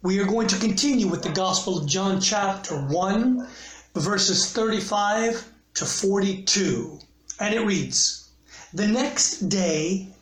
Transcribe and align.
We 0.00 0.20
are 0.20 0.26
going 0.26 0.46
to 0.46 0.58
continue 0.60 1.08
with 1.08 1.24
the 1.24 1.28
Gospel 1.28 1.78
of 1.78 1.86
John, 1.86 2.20
chapter 2.20 2.76
1, 2.76 3.48
verses 3.96 4.46
35 4.52 5.44
to 5.74 5.84
42. 5.84 7.00
And 7.40 7.52
it 7.52 7.66
reads 7.66 8.28
The 8.72 8.86
next 8.86 9.48
day, 9.48 10.14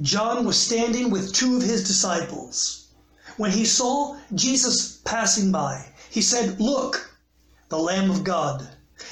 John 0.00 0.44
was 0.44 0.58
standing 0.58 1.10
with 1.10 1.32
two 1.32 1.56
of 1.56 1.62
his 1.62 1.86
disciples. 1.86 2.88
When 3.36 3.52
he 3.52 3.64
saw 3.64 4.16
Jesus 4.34 4.98
passing 5.04 5.52
by, 5.52 5.92
he 6.10 6.22
said, 6.22 6.58
Look, 6.58 7.16
the 7.68 7.78
Lamb 7.78 8.10
of 8.10 8.24
God. 8.24 8.68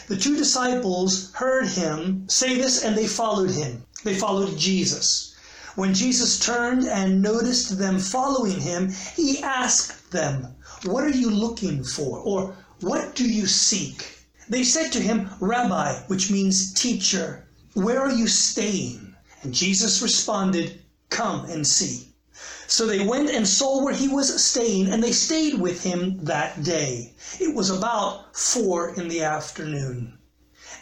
The 0.08 0.16
two 0.16 0.36
disciples 0.36 1.30
heard 1.34 1.68
him 1.68 2.24
say 2.28 2.56
this 2.56 2.82
and 2.82 2.98
they 2.98 3.06
followed 3.06 3.52
him. 3.52 3.86
They 4.02 4.16
followed 4.16 4.58
Jesus. 4.58 5.36
When 5.78 5.94
Jesus 5.94 6.40
turned 6.40 6.88
and 6.88 7.22
noticed 7.22 7.78
them 7.78 8.00
following 8.00 8.62
him, 8.62 8.92
he 9.14 9.40
asked 9.40 10.10
them, 10.10 10.56
What 10.82 11.04
are 11.04 11.16
you 11.16 11.30
looking 11.30 11.84
for? 11.84 12.18
Or 12.18 12.56
what 12.80 13.14
do 13.14 13.22
you 13.22 13.46
seek? 13.46 14.26
They 14.48 14.64
said 14.64 14.90
to 14.90 15.00
him, 15.00 15.30
Rabbi, 15.38 16.00
which 16.08 16.32
means 16.32 16.72
teacher, 16.72 17.46
where 17.74 18.00
are 18.00 18.10
you 18.10 18.26
staying? 18.26 19.14
And 19.42 19.54
Jesus 19.54 20.02
responded, 20.02 20.82
Come 21.10 21.44
and 21.44 21.64
see. 21.64 22.12
So 22.66 22.84
they 22.84 23.06
went 23.06 23.30
and 23.30 23.46
saw 23.46 23.80
where 23.80 23.94
he 23.94 24.08
was 24.08 24.44
staying, 24.44 24.88
and 24.88 25.00
they 25.00 25.12
stayed 25.12 25.60
with 25.60 25.84
him 25.84 26.24
that 26.24 26.64
day. 26.64 27.14
It 27.38 27.54
was 27.54 27.70
about 27.70 28.36
four 28.36 28.94
in 28.96 29.06
the 29.06 29.22
afternoon. 29.22 30.17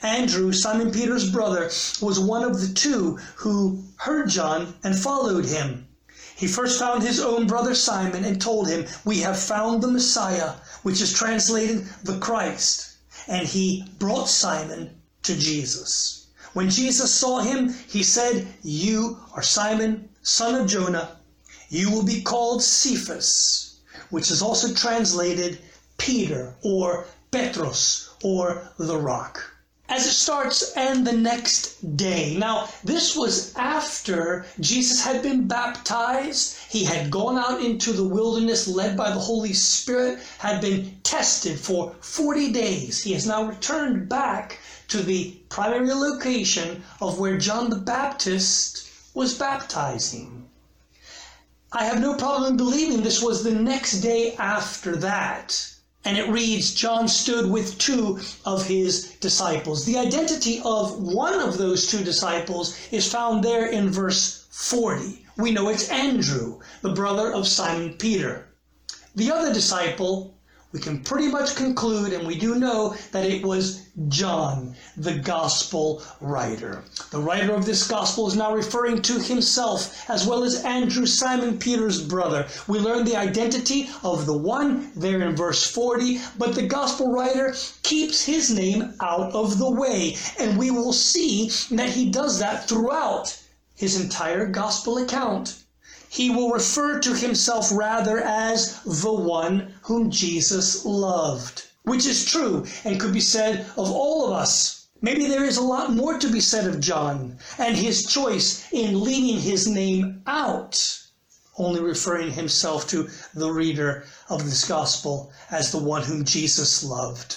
Andrew, 0.03 0.53
Simon 0.53 0.91
Peter's 0.91 1.31
brother, 1.31 1.71
was 2.03 2.21
one 2.21 2.45
of 2.45 2.61
the 2.61 2.69
two 2.69 3.19
who 3.37 3.83
heard 3.97 4.29
John 4.29 4.75
and 4.85 4.95
followed 4.95 5.47
him. 5.47 5.89
He 6.37 6.47
first 6.47 6.79
found 6.79 7.03
his 7.03 7.19
own 7.19 7.47
brother 7.47 7.75
Simon 7.75 8.23
and 8.23 8.39
told 8.39 8.69
him, 8.69 8.87
We 9.07 9.21
have 9.21 9.39
found 9.39 9.83
the 9.83 9.91
Messiah, 9.91 10.57
which 10.83 11.01
is 11.01 11.15
translated 11.15 11.89
the 12.05 12.19
Christ. 12.19 12.89
And 13.27 13.49
he 13.49 13.85
brought 13.99 14.29
Simon 14.29 15.01
to 15.23 15.35
Jesus. 15.35 16.27
When 16.53 16.69
Jesus 16.69 17.11
saw 17.11 17.41
him, 17.41 17.75
he 17.89 18.03
said, 18.03 18.47
You 18.63 19.19
are 19.33 19.43
Simon, 19.43 20.11
son 20.23 20.55
of 20.55 20.67
Jonah. 20.67 21.17
You 21.71 21.91
will 21.91 22.05
be 22.05 22.21
called 22.21 22.63
Cephas, 22.63 23.77
which 24.11 24.31
is 24.31 24.43
also 24.43 24.75
translated 24.75 25.59
Peter 25.97 26.55
or 26.63 27.07
Petros 27.31 28.11
or 28.23 28.69
the 28.79 28.99
rock 28.99 29.56
as 29.89 30.05
it 30.05 30.13
starts 30.13 30.73
and 30.73 31.07
the 31.07 31.13
next 31.13 31.97
day. 31.97 32.37
Now, 32.37 32.69
this 32.83 33.15
was 33.15 33.55
after 33.55 34.45
Jesus 34.59 35.05
had 35.05 35.23
been 35.23 35.47
baptized. 35.47 36.59
He 36.69 36.85
had 36.85 37.11
gone 37.11 37.39
out 37.39 37.63
into 37.63 37.93
the 37.93 38.05
wilderness 38.05 38.67
led 38.67 38.97
by 38.97 39.11
the 39.11 39.21
Holy 39.21 39.53
Spirit, 39.53 40.19
had 40.39 40.61
been 40.61 40.99
tested 41.05 41.61
for 41.61 41.95
40 42.01 42.53
days. 42.53 43.05
He 43.05 43.13
has 43.13 43.27
now 43.27 43.45
returned 43.45 44.09
back 44.09 44.59
to 44.89 45.03
the 45.03 45.37
primary 45.49 45.93
location 45.93 46.83
of 47.01 47.19
where 47.19 47.39
John 47.39 47.71
the 47.71 47.77
Baptist 47.77 48.89
was 49.15 49.39
baptizing. 49.39 50.49
I 51.73 51.85
have 51.85 52.01
no 52.01 52.15
problem 52.15 52.57
believing 52.57 53.03
this 53.03 53.23
was 53.23 53.45
the 53.45 53.53
next 53.53 54.01
day 54.01 54.35
after 54.37 54.97
that. 54.97 55.76
And 56.07 56.17
it 56.17 56.29
reads, 56.29 56.73
John 56.73 57.09
stood 57.09 57.51
with 57.51 57.79
two 57.79 58.21
of 58.45 58.65
his 58.65 59.17
disciples. 59.21 59.85
The 59.85 59.99
identity 59.99 60.63
of 60.65 61.03
one 61.03 61.41
of 61.41 61.59
those 61.59 61.89
two 61.89 62.05
disciples 62.05 62.79
is 62.93 63.11
found 63.13 63.43
there 63.43 63.67
in 63.67 63.91
verse 63.91 64.47
40. 64.51 65.27
We 65.37 65.51
know 65.51 65.69
it's 65.69 65.89
Andrew, 65.89 66.61
the 66.81 66.93
brother 66.93 67.33
of 67.33 67.49
Simon 67.49 67.95
Peter. 67.95 68.47
The 69.17 69.33
other 69.33 69.53
disciple 69.53 70.36
we 70.73 70.81
can 70.81 71.03
pretty 71.03 71.29
much 71.29 71.55
conclude, 71.55 72.13
and 72.13 72.27
we 72.27 72.37
do 72.37 72.57
know 72.57 72.97
that 73.13 73.25
it 73.25 73.43
was 73.43 73.87
John, 74.09 74.75
the 74.97 75.15
gospel 75.15 76.03
writer. 76.21 76.83
The 77.11 77.21
writer 77.21 77.55
of 77.55 77.65
this 77.65 77.87
gospel 77.87 78.27
is 78.27 78.37
now 78.37 78.53
referring 78.53 79.01
to 79.03 79.21
himself 79.21 80.11
as 80.11 80.27
well 80.27 80.43
as 80.43 80.65
Andrew, 80.65 81.07
Simon 81.07 81.59
Peter's 81.59 82.03
brother. 82.03 82.49
We 82.67 82.79
learn 82.79 83.05
the 83.05 83.17
identity 83.17 83.89
of 84.03 84.27
the 84.27 84.37
one 84.37 84.91
there 84.97 85.23
in 85.23 85.37
verse 85.37 85.65
40, 85.71 86.21
but 86.37 86.55
the 86.55 86.67
gospel 86.67 87.13
writer 87.13 87.55
keeps 87.83 88.25
his 88.25 88.51
name 88.51 88.93
out 89.01 89.33
of 89.33 89.59
the 89.59 89.71
way, 89.71 90.17
and 90.39 90.59
we 90.59 90.71
will 90.71 90.93
see 90.93 91.51
that 91.71 91.91
he 91.91 92.11
does 92.11 92.39
that 92.41 92.69
throughout 92.69 93.41
his 93.77 94.01
entire 94.01 94.47
gospel 94.47 94.99
account 94.99 95.63
he 96.17 96.31
will 96.31 96.49
refer 96.49 96.99
to 96.99 97.15
himself 97.15 97.69
rather 97.71 98.19
as 98.19 98.81
the 98.87 99.13
one 99.13 99.75
whom 99.83 100.11
Jesus 100.11 100.83
loved, 100.87 101.65
which 101.83 102.07
is 102.07 102.25
true 102.25 102.65
and 102.85 102.99
could 102.99 103.13
be 103.13 103.21
said 103.21 103.67
of 103.77 103.91
all 103.91 104.25
of 104.25 104.33
us. 104.33 104.87
Maybe 105.03 105.27
there 105.27 105.45
is 105.45 105.59
a 105.59 105.63
lot 105.63 105.93
more 105.93 106.19
to 106.19 106.31
be 106.31 106.41
said 106.41 106.67
of 106.67 106.81
John 106.81 107.39
and 107.59 107.77
his 107.77 108.07
choice 108.07 108.65
in 108.73 109.05
leaving 109.05 109.43
his 109.43 109.69
name 109.69 110.23
out, 110.27 111.03
only 111.59 111.83
referring 111.83 112.33
himself 112.33 112.89
to 112.89 113.11
the 113.35 113.53
reader 113.53 114.07
of 114.31 114.47
this 114.47 114.65
gospel 114.65 115.31
as 115.51 115.71
the 115.71 115.79
one 115.79 116.05
whom 116.05 116.25
Jesus 116.25 116.83
loved. 116.83 117.37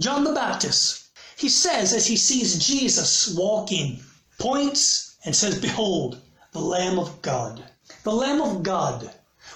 John 0.00 0.24
the 0.24 0.32
Baptist, 0.32 1.04
he 1.36 1.48
says 1.48 1.92
as 1.92 2.06
he 2.06 2.16
sees 2.16 2.58
Jesus 2.66 3.28
walking, 3.28 4.02
points 4.40 5.14
and 5.24 5.36
says, 5.36 5.60
Behold, 5.60 6.20
the 6.50 6.58
Lamb 6.58 6.98
of 6.98 7.22
God 7.22 7.62
the 8.04 8.12
Lamb 8.12 8.42
of 8.42 8.62
God, 8.62 9.10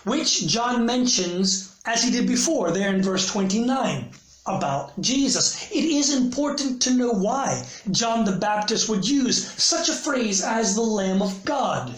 which 0.05 0.47
John 0.47 0.87
mentions 0.87 1.77
as 1.85 2.03
he 2.03 2.11
did 2.11 2.27
before 2.27 2.71
there 2.71 2.95
in 2.95 3.03
verse 3.03 3.27
29 3.31 4.11
about 4.47 4.99
Jesus. 5.03 5.71
It 5.71 5.85
is 5.85 6.15
important 6.15 6.81
to 6.83 6.95
know 6.95 7.11
why 7.11 7.67
John 7.91 8.25
the 8.25 8.33
Baptist 8.33 8.89
would 8.89 9.07
use 9.07 9.53
such 9.63 9.91
a 9.91 9.95
phrase 9.95 10.43
as 10.43 10.75
the 10.75 10.81
Lamb 10.81 11.21
of 11.21 11.45
God 11.45 11.95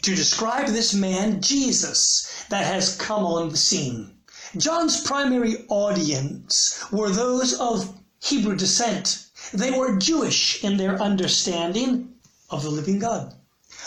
to 0.00 0.14
describe 0.14 0.68
this 0.68 0.94
man, 0.94 1.42
Jesus, 1.42 2.44
that 2.48 2.64
has 2.64 2.96
come 2.96 3.22
on 3.22 3.50
the 3.50 3.58
scene. 3.58 4.14
John's 4.56 5.02
primary 5.02 5.66
audience 5.68 6.82
were 6.90 7.10
those 7.10 7.52
of 7.60 7.92
Hebrew 8.22 8.56
descent. 8.56 9.26
They 9.52 9.70
were 9.70 9.98
Jewish 9.98 10.64
in 10.64 10.78
their 10.78 11.00
understanding 11.00 12.14
of 12.48 12.62
the 12.62 12.70
living 12.70 12.98
God. 12.98 13.34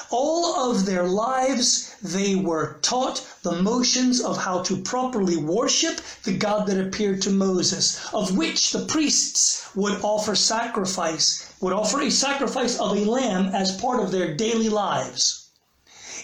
All 0.09 0.71
of 0.71 0.87
their 0.87 1.07
lives, 1.07 1.91
they 2.01 2.33
were 2.33 2.79
taught 2.81 3.21
the 3.43 3.61
motions 3.61 4.19
of 4.19 4.37
how 4.37 4.63
to 4.63 4.77
properly 4.77 5.37
worship 5.37 6.01
the 6.23 6.35
God 6.35 6.65
that 6.65 6.79
appeared 6.79 7.21
to 7.21 7.29
Moses, 7.29 7.99
of 8.11 8.35
which 8.35 8.71
the 8.71 8.85
priests 8.85 9.61
would 9.75 10.01
offer 10.01 10.35
sacrifice, 10.35 11.43
would 11.59 11.73
offer 11.73 12.01
a 12.01 12.09
sacrifice 12.09 12.75
of 12.79 12.97
a 12.97 13.05
lamb 13.05 13.53
as 13.53 13.75
part 13.75 13.99
of 13.99 14.11
their 14.11 14.33
daily 14.33 14.67
lives. 14.67 15.41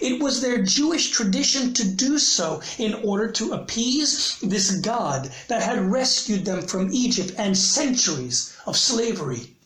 It 0.02 0.20
was 0.20 0.42
their 0.42 0.64
Jewish 0.64 1.12
tradition 1.12 1.74
to 1.76 1.84
do 1.84 2.18
so 2.18 2.64
in 2.80 2.96
order 2.96 3.30
to 3.34 3.54
appease 3.54 4.38
this 4.42 4.72
God 4.72 5.32
that 5.48 5.62
had 5.62 5.92
rescued 5.92 6.46
them 6.46 6.66
from 6.66 6.92
Egypt 6.92 7.36
and 7.38 7.56
centuries 7.56 8.52
of 8.66 8.76
slavery. 8.78 9.58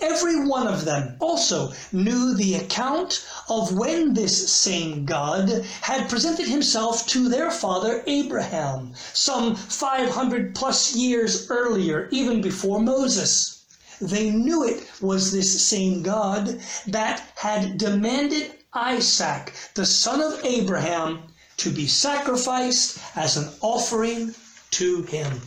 Every 0.00 0.44
one 0.44 0.66
of 0.66 0.84
them 0.84 1.16
also 1.20 1.72
knew 1.92 2.34
the 2.34 2.56
account 2.56 3.24
of 3.48 3.72
when 3.72 4.14
this 4.14 4.50
same 4.50 5.04
God 5.04 5.64
had 5.82 6.10
presented 6.10 6.48
himself 6.48 7.06
to 7.08 7.28
their 7.28 7.50
father 7.50 8.02
Abraham, 8.08 8.94
some 9.12 9.54
500 9.54 10.52
plus 10.54 10.96
years 10.96 11.48
earlier, 11.48 12.08
even 12.10 12.40
before 12.40 12.80
Moses. 12.80 13.60
They 14.00 14.30
knew 14.30 14.64
it 14.64 14.84
was 15.00 15.30
this 15.30 15.62
same 15.62 16.02
God 16.02 16.60
that 16.88 17.22
had 17.36 17.78
demanded 17.78 18.52
Isaac, 18.72 19.54
the 19.74 19.86
son 19.86 20.20
of 20.20 20.44
Abraham, 20.44 21.22
to 21.58 21.70
be 21.70 21.86
sacrificed 21.86 22.98
as 23.14 23.36
an 23.36 23.48
offering 23.60 24.34
to 24.72 25.02
him. 25.02 25.40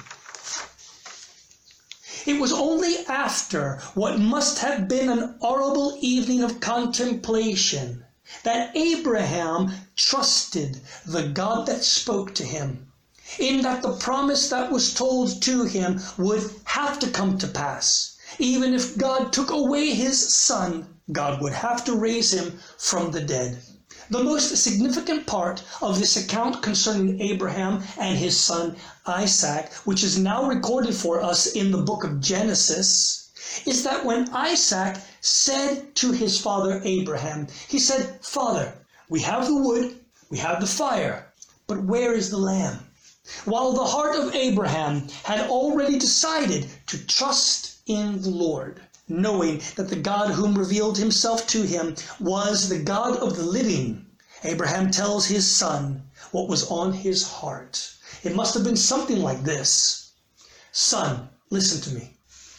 It 2.28 2.42
was 2.42 2.52
only 2.52 3.06
after 3.08 3.80
what 3.94 4.20
must 4.20 4.60
have 4.60 4.90
been 4.90 5.08
an 5.08 5.36
horrible 5.40 5.98
evening 6.02 6.44
of 6.44 6.60
contemplation 6.60 8.04
that 8.44 8.76
Abraham 8.76 9.72
trusted 9.96 10.82
the 11.06 11.30
God 11.30 11.68
that 11.68 11.86
spoke 11.86 12.36
to 12.36 12.44
him, 12.44 12.92
in 13.40 13.62
that 13.62 13.82
the 13.82 13.94
promise 13.94 14.50
that 14.50 14.74
was 14.74 14.94
told 14.94 15.42
to 15.44 15.64
him 15.64 16.02
would 16.18 16.52
have 16.66 17.00
to 17.00 17.08
come 17.08 17.38
to 17.38 17.48
pass. 17.48 18.18
Even 18.40 18.74
if 18.74 18.98
God 18.98 19.32
took 19.32 19.50
away 19.50 19.92
his 19.94 20.34
son, 20.34 21.00
God 21.10 21.42
would 21.42 21.54
have 21.54 21.86
to 21.86 21.96
raise 21.96 22.34
him 22.34 22.60
from 22.78 23.12
the 23.12 23.22
dead. 23.22 23.64
The 24.10 24.24
most 24.24 24.56
significant 24.56 25.28
part 25.28 25.64
of 25.82 26.00
this 26.00 26.16
account 26.16 26.64
concerning 26.64 27.20
Abraham 27.20 27.84
and 27.98 28.18
his 28.18 28.38
son 28.40 28.78
Isaac, 29.06 29.74
which 29.84 30.02
is 30.02 30.18
now 30.18 30.48
recorded 30.48 30.96
for 30.96 31.22
us 31.22 31.48
in 31.48 31.72
the 31.72 31.80
book 31.82 32.06
of 32.06 32.22
Genesis, 32.22 33.28
is 33.66 33.84
that 33.84 34.06
when 34.06 34.30
Isaac 34.30 34.98
said 35.20 35.94
to 35.96 36.14
his 36.14 36.40
father 36.40 36.82
Abraham, 36.86 37.48
he 37.68 37.80
said, 37.80 38.20
Father, 38.22 38.74
we 39.10 39.20
have 39.24 39.46
the 39.46 39.58
wood, 39.58 40.00
we 40.30 40.38
have 40.38 40.62
the 40.62 40.68
fire, 40.68 41.34
but 41.68 41.84
where 41.84 42.14
is 42.14 42.30
the 42.30 42.38
lamb? 42.38 42.88
while 43.44 43.74
the 43.74 43.84
heart 43.84 44.16
of 44.16 44.34
Abraham 44.34 45.06
had 45.24 45.50
already 45.50 46.00
decided 46.00 46.70
to 46.88 47.06
trust 47.08 47.80
in 47.86 48.22
the 48.22 48.30
Lord, 48.30 48.82
knowing 49.08 49.62
that 49.76 49.90
the 49.90 49.96
God 49.96 50.32
whom 50.32 50.58
revealed 50.58 50.98
himself 50.98 51.48
to 51.48 51.64
him 51.64 51.96
was 52.20 52.70
the 52.70 52.80
God 52.80 53.18
of 53.18 53.36
the 53.38 53.44
living, 53.44 54.06
Abraham 54.44 54.92
tells 54.92 55.26
his 55.28 55.50
son 55.56 56.04
what 56.32 56.50
was 56.50 56.70
on 56.70 56.94
his 56.94 57.24
heart. 57.24 57.92
It 58.24 58.36
must 58.36 58.54
have 58.54 58.64
been 58.64 58.78
something 58.78 59.22
like 59.22 59.44
this 59.44 60.12
Son, 60.72 61.30
listen 61.50 61.82
to 61.82 61.92
me. 61.98 62.18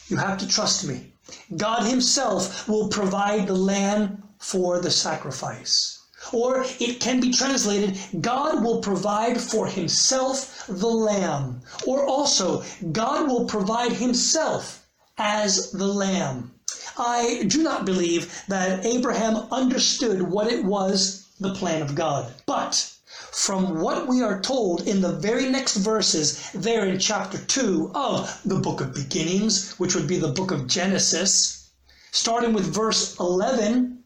You 0.08 0.16
have 0.16 0.38
to 0.38 0.48
trust 0.48 0.84
me. 0.84 1.12
God 1.56 1.84
Himself 1.84 2.66
will 2.66 2.88
provide 2.88 3.46
the 3.46 3.54
lamb 3.54 4.22
for 4.38 4.80
the 4.80 4.90
sacrifice. 4.90 5.98
Or 6.32 6.64
it 6.80 7.00
can 7.00 7.20
be 7.20 7.30
translated, 7.30 7.98
God 8.20 8.64
will 8.64 8.80
provide 8.80 9.40
for 9.40 9.66
Himself 9.66 10.64
the 10.66 10.88
lamb. 10.88 11.60
Or 11.86 12.06
also, 12.06 12.64
God 12.90 13.28
will 13.28 13.44
provide 13.44 13.92
Himself 13.92 14.88
as 15.19 15.73
the 15.73 15.87
lamb. 15.87 16.53
I 16.97 17.44
do 17.47 17.62
not 17.62 17.85
believe 17.85 18.43
that 18.49 18.87
Abraham 18.87 19.37
understood 19.50 20.23
what 20.23 20.50
it 20.53 20.65
was, 20.65 21.26
the 21.41 21.55
plan 21.55 21.82
of 21.82 21.94
God. 21.94 22.32
But 22.47 22.93
from 23.32 23.81
what 23.81 24.06
we 24.06 24.23
are 24.23 24.41
told 24.41 24.87
in 24.87 25.00
the 25.00 25.12
very 25.12 25.49
next 25.49 25.76
verses 25.76 26.50
there 26.53 26.87
in 26.87 26.99
chapter 26.99 27.38
2 27.38 27.93
of 27.94 28.41
the 28.44 28.59
book 28.59 28.81
of 28.81 28.94
beginnings, 28.94 29.73
which 29.79 29.94
would 29.94 30.06
be 30.06 30.19
the 30.19 30.32
book 30.32 30.50
of 30.50 30.67
Genesis, 30.67 31.69
starting 32.11 32.53
with 32.53 32.75
verse 32.75 33.17
11, 33.19 34.03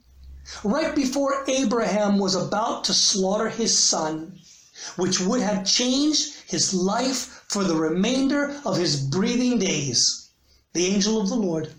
right 0.64 0.94
before 0.94 1.44
Abraham 1.48 2.18
was 2.18 2.34
about 2.34 2.84
to 2.84 2.94
slaughter 2.94 3.48
his 3.48 3.76
son, 3.78 4.38
which 4.96 5.20
would 5.20 5.40
have 5.40 5.64
changed 5.64 6.34
his 6.46 6.74
life 6.74 7.44
for 7.48 7.64
the 7.64 7.76
remainder 7.76 8.60
of 8.64 8.76
his 8.76 8.96
breathing 8.96 9.58
days, 9.58 10.21
the 10.74 10.86
angel 10.86 11.20
of 11.20 11.28
the 11.28 11.36
Lord 11.36 11.72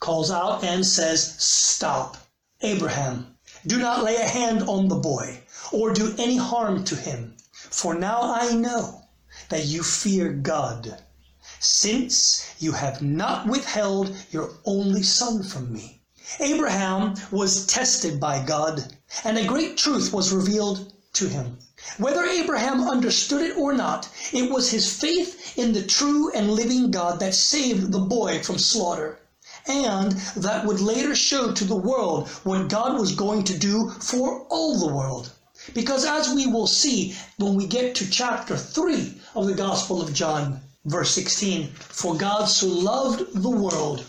calls 0.00 0.30
out 0.30 0.64
and 0.64 0.84
says, 0.84 1.36
Stop, 1.42 2.16
Abraham, 2.60 3.36
do 3.66 3.78
not 3.78 4.02
lay 4.02 4.16
a 4.16 4.28
hand 4.28 4.62
on 4.64 4.88
the 4.88 4.96
boy 4.96 5.42
or 5.72 5.92
do 5.92 6.14
any 6.18 6.36
harm 6.36 6.84
to 6.84 6.96
him. 6.96 7.36
For 7.52 7.94
now 7.94 8.34
I 8.34 8.52
know 8.52 9.02
that 9.48 9.66
you 9.66 9.82
fear 9.82 10.32
God, 10.32 11.02
since 11.60 12.44
you 12.58 12.72
have 12.72 13.00
not 13.00 13.46
withheld 13.46 14.16
your 14.30 14.50
only 14.64 15.02
son 15.02 15.42
from 15.42 15.72
me. 15.72 16.02
Abraham 16.40 17.14
was 17.30 17.66
tested 17.66 18.18
by 18.18 18.44
God, 18.44 18.96
and 19.22 19.38
a 19.38 19.46
great 19.46 19.76
truth 19.76 20.12
was 20.12 20.32
revealed 20.32 20.92
to 21.12 21.28
him. 21.28 21.58
Whether 21.98 22.24
Abraham 22.24 22.88
understood 22.88 23.42
it 23.42 23.56
or 23.56 23.72
not, 23.72 24.08
it 24.32 24.50
was 24.50 24.70
his 24.70 24.92
faith 24.92 25.56
in 25.56 25.72
the 25.72 25.84
true 25.84 26.32
and 26.32 26.52
living 26.52 26.90
God 26.90 27.20
that 27.20 27.34
saved 27.34 27.92
the 27.92 28.00
boy 28.00 28.42
from 28.42 28.58
slaughter, 28.58 29.20
and 29.66 30.12
that 30.36 30.66
would 30.66 30.80
later 30.80 31.14
show 31.14 31.52
to 31.52 31.64
the 31.64 31.76
world 31.76 32.28
what 32.42 32.68
God 32.68 32.98
was 32.98 33.14
going 33.14 33.44
to 33.44 33.56
do 33.56 33.90
for 34.00 34.40
all 34.50 34.78
the 34.80 34.92
world. 34.92 35.30
Because 35.74 36.04
as 36.04 36.28
we 36.28 36.48
will 36.48 36.66
see 36.66 37.16
when 37.38 37.54
we 37.54 37.66
get 37.66 37.94
to 37.94 38.10
chapter 38.10 38.56
3 38.56 39.20
of 39.36 39.46
the 39.46 39.54
Gospel 39.54 40.02
of 40.02 40.12
John, 40.12 40.60
verse 40.84 41.12
16, 41.12 41.72
for 41.72 42.16
God 42.16 42.46
so 42.46 42.66
loved 42.66 43.32
the 43.32 43.48
world 43.48 44.04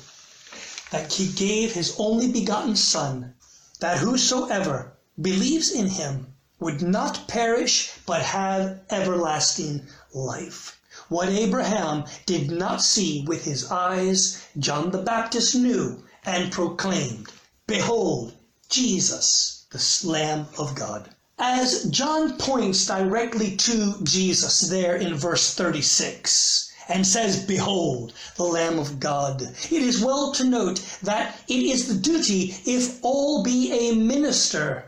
that 0.90 1.14
he 1.14 1.28
gave 1.28 1.74
his 1.74 1.96
only 2.00 2.32
begotten 2.32 2.76
Son, 2.76 3.36
that 3.80 4.00
whosoever 4.00 4.94
believes 5.22 5.70
in 5.72 5.90
him 5.90 6.34
would 6.60 6.82
not 6.82 7.28
perish 7.28 7.92
but 8.06 8.24
have 8.24 8.80
everlasting 8.90 9.86
life. 10.12 10.80
What 11.10 11.30
Abraham 11.30 12.06
did 12.26 12.50
not 12.50 12.82
see 12.82 13.24
with 13.28 13.46
his 13.46 13.72
eyes, 13.72 14.42
John 14.58 14.90
the 14.90 14.98
Baptist 14.98 15.54
knew 15.54 16.04
and 16.26 16.52
proclaimed, 16.52 17.28
Behold, 17.68 18.34
Jesus, 18.70 19.66
the 19.70 20.10
Lamb 20.10 20.48
of 20.58 20.74
God. 20.74 21.10
As 21.38 21.84
John 21.84 22.38
points 22.38 22.88
directly 22.88 23.56
to 23.58 24.02
Jesus 24.02 24.62
there 24.62 24.96
in 24.96 25.14
verse 25.14 25.54
36 25.54 26.72
and 26.90 27.06
says, 27.06 27.44
Behold, 27.44 28.14
the 28.36 28.44
Lamb 28.44 28.80
of 28.80 29.00
God, 29.00 29.42
it 29.42 29.82
is 29.84 30.02
well 30.02 30.32
to 30.32 30.44
note 30.44 30.82
that 31.04 31.40
it 31.48 31.62
is 31.62 31.88
the 31.88 31.94
duty, 31.94 32.56
if 32.66 32.98
all 33.04 33.44
be 33.44 33.72
a 33.72 33.94
minister, 33.94 34.87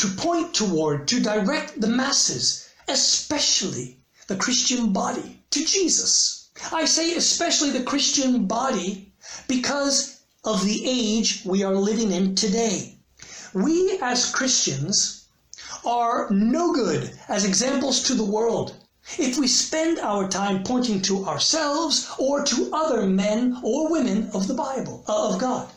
to 0.00 0.08
point 0.08 0.54
toward, 0.54 1.06
to 1.06 1.20
direct 1.20 1.78
the 1.78 1.86
masses, 1.86 2.66
especially 2.88 3.98
the 4.28 4.36
Christian 4.36 4.94
body, 4.94 5.42
to 5.50 5.62
Jesus. 5.62 6.48
I 6.72 6.86
say 6.86 7.14
especially 7.14 7.68
the 7.68 7.82
Christian 7.82 8.46
body 8.46 9.12
because 9.46 10.20
of 10.42 10.64
the 10.64 10.88
age 10.88 11.42
we 11.44 11.62
are 11.62 11.74
living 11.74 12.12
in 12.12 12.34
today. 12.34 12.96
We 13.52 13.98
as 14.00 14.30
Christians 14.30 15.24
are 15.84 16.28
no 16.30 16.72
good 16.72 17.12
as 17.28 17.44
examples 17.44 18.02
to 18.04 18.14
the 18.14 18.24
world 18.24 18.74
if 19.18 19.36
we 19.36 19.48
spend 19.48 19.98
our 19.98 20.28
time 20.28 20.62
pointing 20.62 21.02
to 21.02 21.26
ourselves 21.26 22.10
or 22.18 22.42
to 22.44 22.70
other 22.72 23.06
men 23.06 23.60
or 23.62 23.90
women 23.90 24.30
of 24.32 24.48
the 24.48 24.54
Bible, 24.54 25.04
uh, 25.08 25.28
of 25.28 25.38
God. 25.38 25.68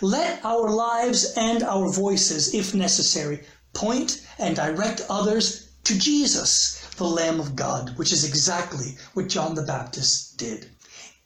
Let 0.00 0.44
our 0.44 0.70
lives 0.70 1.32
and 1.36 1.62
our 1.62 1.88
voices, 1.88 2.52
if 2.54 2.74
necessary, 2.74 3.44
point 3.72 4.26
and 4.38 4.56
direct 4.56 5.06
others 5.08 5.68
to 5.84 5.98
Jesus, 5.98 6.80
the 6.96 7.04
Lamb 7.04 7.38
of 7.38 7.54
God, 7.54 7.96
which 7.96 8.12
is 8.12 8.24
exactly 8.24 8.98
what 9.14 9.28
John 9.28 9.54
the 9.54 9.62
Baptist 9.62 10.36
did. 10.36 10.70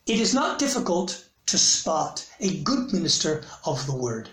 It 0.06 0.20
is 0.20 0.34
not 0.34 0.58
difficult 0.58 1.24
to 1.46 1.58
spot 1.58 2.26
a 2.40 2.60
good 2.62 2.92
minister 2.92 3.44
of 3.64 3.86
the 3.86 3.96
Word. 3.96 4.28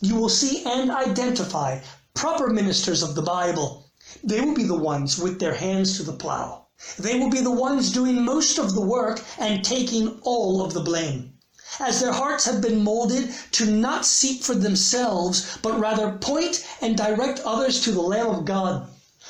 You 0.00 0.16
will 0.16 0.28
see 0.28 0.64
and 0.64 0.90
identify 0.90 1.80
proper 2.14 2.48
ministers 2.48 3.02
of 3.02 3.14
the 3.14 3.22
Bible, 3.22 3.90
they 4.24 4.40
will 4.40 4.54
be 4.54 4.64
the 4.64 4.74
ones 4.74 5.18
with 5.18 5.38
their 5.38 5.54
hands 5.54 5.96
to 5.96 6.02
the 6.02 6.12
plow. 6.12 6.66
They 6.98 7.18
will 7.18 7.30
be 7.30 7.40
the 7.40 7.50
ones 7.50 7.92
doing 7.92 8.24
most 8.24 8.58
of 8.58 8.74
the 8.74 8.80
work 8.80 9.20
and 9.38 9.64
taking 9.64 10.18
all 10.22 10.64
of 10.64 10.74
the 10.74 10.80
blame. 10.80 11.37
As 11.80 12.00
their 12.00 12.12
hearts 12.12 12.44
have 12.46 12.60
been 12.60 12.82
molded 12.82 13.34
to 13.52 13.66
not 13.66 14.06
seek 14.06 14.42
for 14.42 14.54
themselves, 14.54 15.58
but 15.62 15.78
rather 15.78 16.18
point 16.18 16.66
and 16.80 16.96
direct 16.96 17.40
others 17.40 17.80
to 17.82 17.92
the 17.92 18.00
Lamb 18.00 18.28
of 18.28 18.44
God, 18.44 18.88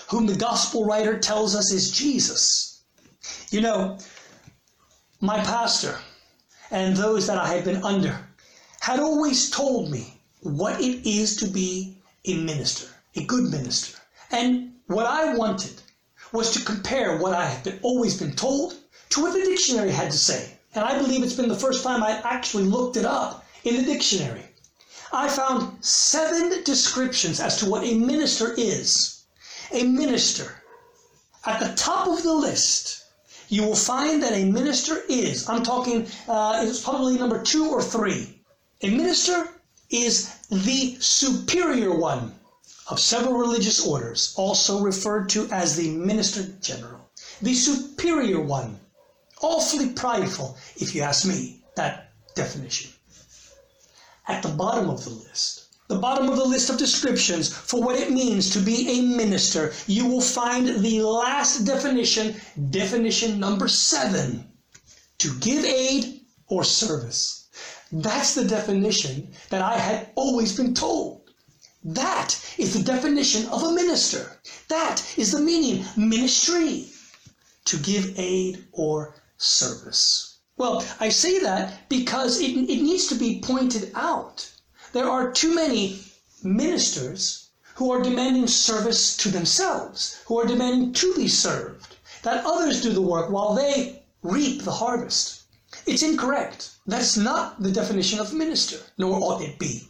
whom 0.08 0.26
the 0.26 0.36
gospel 0.36 0.84
writer 0.84 1.18
tells 1.18 1.54
us 1.54 1.72
is 1.72 1.90
Jesus. 1.90 2.78
You 3.50 3.60
know, 3.60 3.98
my 5.20 5.42
pastor 5.42 5.98
and 6.70 6.96
those 6.96 7.26
that 7.26 7.38
I 7.38 7.48
had 7.48 7.64
been 7.64 7.82
under 7.82 8.28
had 8.80 9.00
always 9.00 9.50
told 9.50 9.90
me 9.90 10.20
what 10.40 10.80
it 10.80 11.08
is 11.08 11.36
to 11.36 11.46
be 11.46 11.98
a 12.24 12.36
minister, 12.36 12.86
a 13.16 13.24
good 13.24 13.50
minister. 13.50 13.98
And 14.30 14.74
what 14.86 15.06
I 15.06 15.34
wanted 15.34 15.82
was 16.32 16.52
to 16.52 16.64
compare 16.64 17.18
what 17.18 17.32
I 17.32 17.46
had 17.46 17.64
been, 17.64 17.78
always 17.82 18.18
been 18.18 18.36
told 18.36 18.76
to 19.10 19.22
what 19.22 19.32
the 19.32 19.44
dictionary 19.44 19.90
had 19.90 20.12
to 20.12 20.18
say. 20.18 20.57
And 20.74 20.84
I 20.84 20.98
believe 20.98 21.22
it's 21.22 21.34
been 21.34 21.48
the 21.48 21.56
first 21.56 21.82
time 21.82 22.02
I 22.02 22.20
actually 22.24 22.64
looked 22.64 22.96
it 22.96 23.04
up 23.04 23.46
in 23.64 23.76
the 23.76 23.82
dictionary. 23.82 24.44
I 25.12 25.28
found 25.28 25.82
seven 25.84 26.62
descriptions 26.64 27.40
as 27.40 27.56
to 27.58 27.70
what 27.70 27.84
a 27.84 27.94
minister 27.94 28.54
is. 28.56 29.22
A 29.72 29.84
minister. 29.84 30.62
At 31.44 31.60
the 31.60 31.74
top 31.74 32.08
of 32.08 32.22
the 32.22 32.34
list, 32.34 33.04
you 33.48 33.62
will 33.62 33.76
find 33.76 34.22
that 34.22 34.34
a 34.34 34.44
minister 34.44 35.02
is, 35.08 35.48
I'm 35.48 35.62
talking, 35.62 36.06
uh, 36.28 36.62
it's 36.66 36.82
probably 36.82 37.16
number 37.16 37.42
two 37.42 37.70
or 37.70 37.82
three. 37.82 38.42
A 38.82 38.90
minister 38.90 39.48
is 39.90 40.34
the 40.50 40.98
superior 41.00 41.94
one 41.94 42.34
of 42.90 43.00
several 43.00 43.34
religious 43.34 43.86
orders, 43.86 44.34
also 44.36 44.80
referred 44.80 45.28
to 45.30 45.48
as 45.50 45.76
the 45.76 45.90
minister 45.90 46.42
general. 46.60 47.10
The 47.40 47.54
superior 47.54 48.40
one, 48.40 48.78
awfully 49.42 49.90
prideful, 49.90 50.56
if 50.76 50.94
you 50.94 51.02
ask 51.02 51.26
me, 51.26 51.62
that 51.76 52.12
definition. 52.34 52.90
At 54.26 54.42
the 54.42 54.50
bottom 54.50 54.90
of 54.90 55.04
the 55.04 55.10
list, 55.10 55.68
the 55.88 55.98
bottom 55.98 56.28
of 56.28 56.36
the 56.36 56.44
list 56.44 56.68
of 56.68 56.76
descriptions 56.76 57.52
for 57.52 57.80
what 57.80 57.98
it 57.98 58.10
means 58.10 58.50
to 58.50 58.60
be 58.60 58.88
a 58.90 59.02
minister, 59.16 59.72
you 59.86 60.06
will 60.06 60.20
find 60.20 60.84
the 60.84 61.00
last 61.02 61.64
definition, 61.64 62.36
definition 62.70 63.40
number 63.40 63.68
seven, 63.68 64.46
to 65.18 65.34
give 65.40 65.64
aid 65.64 66.20
or 66.48 66.62
service. 66.62 67.48
That's 67.90 68.34
the 68.34 68.44
definition 68.44 69.32
that 69.48 69.62
I 69.62 69.78
had 69.78 70.10
always 70.14 70.54
been 70.56 70.74
told. 70.74 71.30
That 71.84 72.38
is 72.58 72.74
the 72.74 72.82
definition 72.82 73.46
of 73.46 73.62
a 73.62 73.72
minister. 73.72 74.38
That 74.68 75.02
is 75.16 75.32
the 75.32 75.40
meaning, 75.40 75.86
ministry, 75.96 76.90
to 77.64 77.78
give 77.78 78.18
aid 78.18 78.66
or 78.72 79.14
service. 79.38 80.38
Well, 80.56 80.84
I 81.00 81.08
say 81.08 81.38
that 81.38 81.88
because 81.88 82.40
it, 82.40 82.50
it 82.50 82.82
needs 82.82 83.06
to 83.06 83.14
be 83.14 83.40
pointed 83.40 83.92
out. 83.94 84.50
There 84.92 85.08
are 85.08 85.32
too 85.32 85.54
many 85.54 86.00
ministers 86.42 87.48
who 87.76 87.92
are 87.92 88.02
demanding 88.02 88.48
service 88.48 89.16
to 89.18 89.28
themselves, 89.28 90.20
who 90.26 90.38
are 90.40 90.46
demanding 90.46 90.92
to 90.92 91.14
be 91.14 91.28
served. 91.28 91.96
that 92.22 92.44
others 92.44 92.82
do 92.82 92.92
the 92.92 93.00
work 93.00 93.30
while 93.30 93.54
they 93.54 94.02
reap 94.22 94.62
the 94.62 94.72
harvest. 94.72 95.42
It's 95.86 96.02
incorrect. 96.02 96.70
That's 96.86 97.16
not 97.16 97.62
the 97.62 97.70
definition 97.70 98.18
of 98.18 98.32
minister, 98.34 98.78
nor 98.98 99.20
ought 99.22 99.42
it 99.42 99.58
be. 99.58 99.86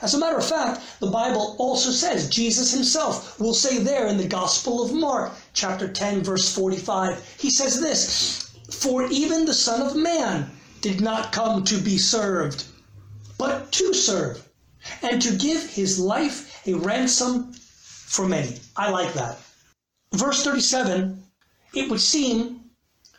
As 0.00 0.14
a 0.14 0.18
matter 0.18 0.36
of 0.38 0.46
fact, 0.46 0.80
the 1.00 1.10
Bible 1.10 1.56
also 1.58 1.90
says, 1.90 2.28
Jesus 2.28 2.72
himself 2.72 3.38
will 3.40 3.54
say 3.54 3.78
there 3.78 4.06
in 4.06 4.16
the 4.16 4.26
Gospel 4.26 4.82
of 4.82 4.92
Mark, 4.92 5.32
chapter 5.52 5.88
10, 5.88 6.22
verse 6.22 6.54
45, 6.54 7.36
he 7.38 7.50
says 7.50 7.80
this 7.80 8.45
For 8.70 9.06
even 9.06 9.44
the 9.44 9.54
Son 9.54 9.82
of 9.82 9.94
Man 9.96 10.50
did 10.80 11.00
not 11.00 11.32
come 11.32 11.64
to 11.64 11.78
be 11.78 11.98
served, 11.98 12.64
but 13.38 13.72
to 13.72 13.94
serve, 13.94 14.46
and 15.02 15.20
to 15.22 15.36
give 15.36 15.70
his 15.70 15.98
life 15.98 16.60
a 16.66 16.74
ransom 16.74 17.52
for 17.52 18.26
many. 18.26 18.60
I 18.76 18.90
like 18.90 19.14
that. 19.14 19.38
Verse 20.12 20.42
37, 20.42 21.22
it 21.74 21.90
would 21.90 22.00
seem 22.00 22.60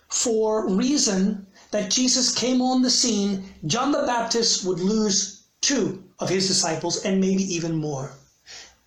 for 0.10 0.70
reason 0.70 1.46
that 1.72 1.92
Jesus 1.92 2.34
came 2.34 2.62
on 2.62 2.82
the 2.82 2.90
scene, 2.90 3.54
John 3.66 3.92
the 3.92 4.04
Baptist 4.04 4.64
would 4.64 4.80
lose 4.80 5.44
two 5.62 6.04
of 6.20 6.30
his 6.30 6.48
disciples 6.48 7.04
and 7.04 7.20
maybe 7.20 7.44
even 7.54 7.76
more. 7.76 8.12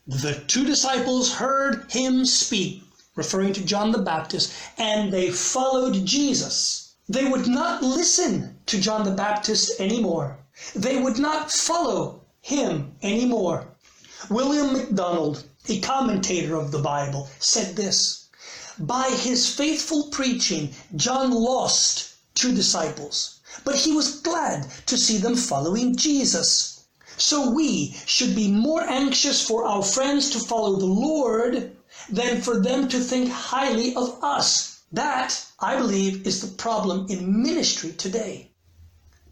The 0.06 0.42
two 0.46 0.64
disciples 0.64 1.32
heard 1.32 1.90
him 1.90 2.24
speak, 2.24 2.82
referring 3.16 3.52
to 3.52 3.64
John 3.64 3.90
the 3.90 3.98
Baptist, 3.98 4.52
and 4.78 5.12
they 5.12 5.30
followed 5.30 6.06
Jesus. 6.06 6.94
They 7.08 7.24
would 7.24 7.48
not 7.48 7.82
listen 7.82 8.58
to 8.66 8.80
John 8.80 9.04
the 9.04 9.10
Baptist 9.10 9.80
anymore. 9.80 10.38
They 10.76 10.96
would 10.96 11.18
not 11.18 11.50
follow 11.50 12.20
him 12.40 12.94
anymore. 13.02 13.66
William 14.28 14.72
MacDonald, 14.72 15.42
a 15.68 15.80
commentator 15.80 16.54
of 16.54 16.70
the 16.70 16.78
Bible, 16.78 17.28
said 17.40 17.74
this 17.74 18.26
By 18.78 19.10
his 19.10 19.48
faithful 19.48 20.04
preaching, 20.04 20.72
John 20.94 21.32
lost 21.32 22.10
two 22.34 22.54
disciples, 22.54 23.40
but 23.64 23.74
he 23.74 23.92
was 23.92 24.20
glad 24.20 24.68
to 24.86 24.96
see 24.96 25.18
them 25.18 25.34
following 25.34 25.96
Jesus. 25.96 26.69
So 27.22 27.50
we 27.50 27.94
should 28.06 28.34
be 28.34 28.50
more 28.50 28.80
anxious 28.80 29.46
for 29.46 29.66
our 29.66 29.82
friends 29.82 30.30
to 30.30 30.38
follow 30.38 30.76
the 30.76 30.86
Lord 30.86 31.76
than 32.08 32.40
for 32.40 32.58
them 32.58 32.88
to 32.88 32.98
think 32.98 33.30
highly 33.30 33.94
of 33.94 34.18
us. 34.24 34.80
That, 34.90 35.44
I 35.60 35.76
believe, 35.76 36.26
is 36.26 36.40
the 36.40 36.56
problem 36.56 37.08
in 37.10 37.42
ministry 37.42 37.92
today. 37.92 38.52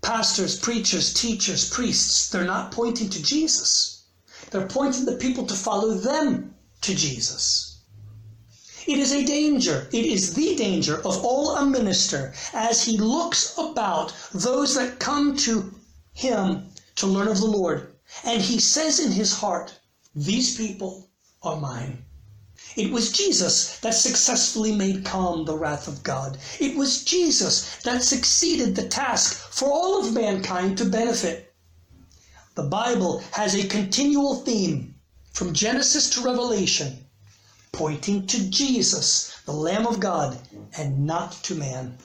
Pastors, 0.03 0.59
preachers, 0.59 1.15
teachers, 1.15 1.71
priests, 1.71 2.29
they're 2.29 2.45
not 2.45 2.73
pointing 2.73 3.09
to 3.09 3.23
Jesus. 3.23 4.03
They're 4.51 4.67
pointing 4.67 5.07
the 5.07 5.17
people 5.17 5.47
to 5.47 5.55
follow 5.55 5.95
them 5.95 6.55
to 6.83 6.95
Jesus. 6.95 7.79
It 8.87 8.99
is 8.99 9.13
a 9.13 9.25
danger, 9.25 9.89
it 9.93 10.05
is 10.05 10.35
the 10.35 10.55
danger 10.57 10.99
of 11.07 11.25
all 11.25 11.57
a 11.57 11.65
minister 11.65 12.35
as 12.53 12.83
he 12.83 12.99
looks 12.99 13.57
about 13.57 14.13
those 14.35 14.75
that 14.75 14.99
come 14.99 15.37
to 15.39 15.73
him 16.13 16.68
to 16.99 17.07
learn 17.07 17.29
of 17.29 17.39
the 17.39 17.47
Lord. 17.47 17.95
And 18.25 18.43
he 18.43 18.59
says 18.59 18.99
in 18.99 19.13
his 19.13 19.33
heart, 19.35 19.79
These 20.15 20.57
people 20.57 21.09
are 21.43 21.61
mine. 21.61 22.05
It 22.77 22.91
was 22.91 23.13
Jesus 23.13 23.79
that 23.79 23.95
successfully 23.95 24.73
made 24.73 25.05
calm 25.05 25.45
the 25.45 25.57
wrath 25.57 25.87
of 25.87 26.03
God. 26.03 26.39
It 26.59 26.77
was 26.77 27.05
Jesus 27.05 27.77
that 27.85 28.03
succeeded 28.03 28.75
the 28.75 28.89
task 28.89 29.35
for 29.35 29.71
all 29.71 30.01
of 30.01 30.13
mankind 30.13 30.77
to 30.79 30.85
benefit. 30.85 31.55
The 32.55 32.65
Bible 32.65 33.23
has 33.33 33.55
a 33.55 33.69
continual 33.69 34.37
theme 34.37 34.97
from 35.33 35.55
Genesis 35.55 36.11
to 36.11 36.21
Revelation, 36.21 37.07
pointing 37.71 38.27
to 38.27 38.51
Jesus, 38.51 39.33
the 39.47 39.53
Lamb 39.53 39.87
of 39.87 40.01
God, 40.01 40.39
and 40.77 41.07
not 41.07 41.43
to 41.45 41.55
man. 41.55 41.99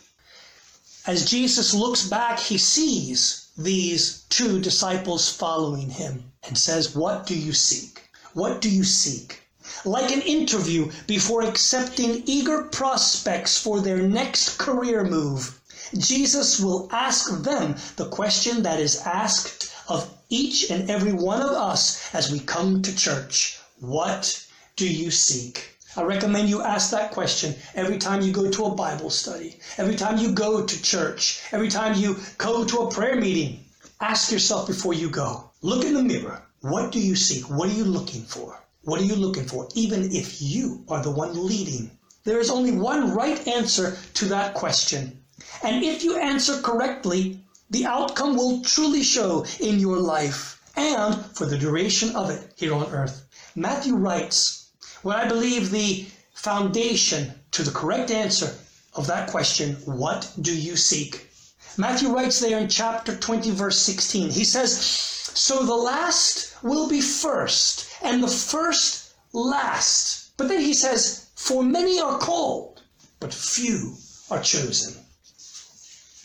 As 1.08 1.26
Jesus 1.26 1.74
looks 1.74 2.08
back, 2.08 2.40
he 2.40 2.60
sees 2.60 3.43
these 3.58 4.24
two 4.30 4.60
disciples 4.60 5.30
following 5.30 5.92
him 5.92 6.32
and 6.42 6.58
says, 6.58 6.96
What 6.96 7.28
do 7.28 7.38
you 7.38 7.54
seek? 7.54 8.10
What 8.34 8.62
do 8.62 8.70
you 8.70 8.84
seek? 8.84 9.44
Like 9.86 10.12
an 10.12 10.22
interview 10.22 10.92
before 11.06 11.44
accepting 11.44 12.24
eager 12.26 12.64
prospects 12.64 13.58
for 13.58 13.80
their 13.80 14.00
next 14.00 14.58
career 14.58 15.04
move, 15.04 15.60
Jesus 15.96 16.60
will 16.60 16.90
ask 16.92 17.44
them 17.44 17.76
the 17.96 18.10
question 18.10 18.64
that 18.64 18.80
is 18.80 18.98
asked 19.02 19.72
of 19.88 20.10
each 20.30 20.72
and 20.72 20.90
every 20.90 21.14
one 21.14 21.42
of 21.42 21.52
us 21.52 22.14
as 22.14 22.32
we 22.32 22.40
come 22.40 22.82
to 22.82 22.96
church 22.96 23.60
What 23.80 24.48
do 24.76 24.88
you 24.88 25.12
seek? 25.12 25.73
I 25.96 26.02
recommend 26.02 26.50
you 26.50 26.62
ask 26.64 26.90
that 26.90 27.12
question 27.12 27.54
every 27.76 28.00
time 28.00 28.22
you 28.22 28.32
go 28.32 28.50
to 28.50 28.66
a 28.66 28.76
Bible 28.76 29.12
study, 29.12 29.60
every 29.78 29.96
time 29.96 30.18
you 30.18 30.32
go 30.32 30.66
to 30.66 30.82
church, 30.82 31.42
every 31.52 31.70
time 31.70 31.94
you 31.94 32.18
go 32.40 32.66
to 32.66 32.80
a 32.80 32.92
prayer 32.92 33.16
meeting. 33.16 33.64
Ask 34.02 34.32
yourself 34.32 34.66
before 34.66 34.96
you 34.96 35.10
go. 35.10 35.52
Look 35.62 35.86
in 35.86 35.94
the 35.94 36.02
mirror. 36.02 36.42
What 36.62 36.92
do 36.92 37.00
you 37.00 37.16
seek? 37.16 37.48
What 37.48 37.70
are 37.70 37.74
you 37.74 37.84
looking 37.84 38.24
for? 38.24 38.60
What 38.86 39.02
are 39.02 39.06
you 39.06 39.16
looking 39.16 39.46
for? 39.46 39.68
Even 39.76 40.12
if 40.12 40.42
you 40.42 40.84
are 40.90 41.04
the 41.04 41.12
one 41.12 41.46
leading. 41.46 41.92
There 42.24 42.40
is 42.40 42.50
only 42.50 42.72
one 42.72 43.14
right 43.14 43.48
answer 43.48 43.98
to 44.16 44.26
that 44.26 44.56
question. 44.56 45.24
And 45.62 45.84
if 45.84 46.04
you 46.04 46.18
answer 46.18 46.60
correctly, 46.62 47.40
the 47.70 47.86
outcome 47.86 48.36
will 48.36 48.62
truly 48.62 49.04
show 49.04 49.46
in 49.60 49.80
your 49.80 49.98
life 49.98 50.60
and 50.76 51.24
for 51.36 51.46
the 51.46 51.58
duration 51.58 52.16
of 52.16 52.32
it 52.32 52.52
here 52.56 52.74
on 52.74 52.92
earth. 52.92 53.26
Matthew 53.56 53.96
writes, 53.96 54.63
what 55.04 55.18
I 55.18 55.28
believe 55.28 55.70
the 55.70 56.06
foundation 56.34 57.34
to 57.52 57.62
the 57.62 57.72
correct 57.72 58.10
answer 58.10 58.56
of 58.96 59.08
that 59.08 59.30
question, 59.30 59.76
what 59.86 60.32
do 60.42 60.58
you 60.58 60.76
seek? 60.76 61.30
Matthew 61.78 62.10
writes 62.10 62.40
there 62.40 62.60
in 62.60 62.70
chapter 62.70 63.16
20, 63.16 63.52
verse 63.52 63.80
16. 63.80 64.30
He 64.30 64.46
says, 64.46 64.80
So 64.80 65.66
the 65.66 65.76
last 65.76 66.56
will 66.64 66.88
be 66.88 67.02
first, 67.02 67.88
and 68.02 68.24
the 68.24 68.28
first 68.28 69.14
last. 69.34 70.38
But 70.38 70.48
then 70.48 70.62
he 70.62 70.74
says, 70.74 71.28
For 71.36 71.64
many 71.64 72.00
are 72.00 72.18
called, 72.18 72.82
but 73.20 73.34
few 73.34 73.96
are 74.32 74.42
chosen. 74.42 75.04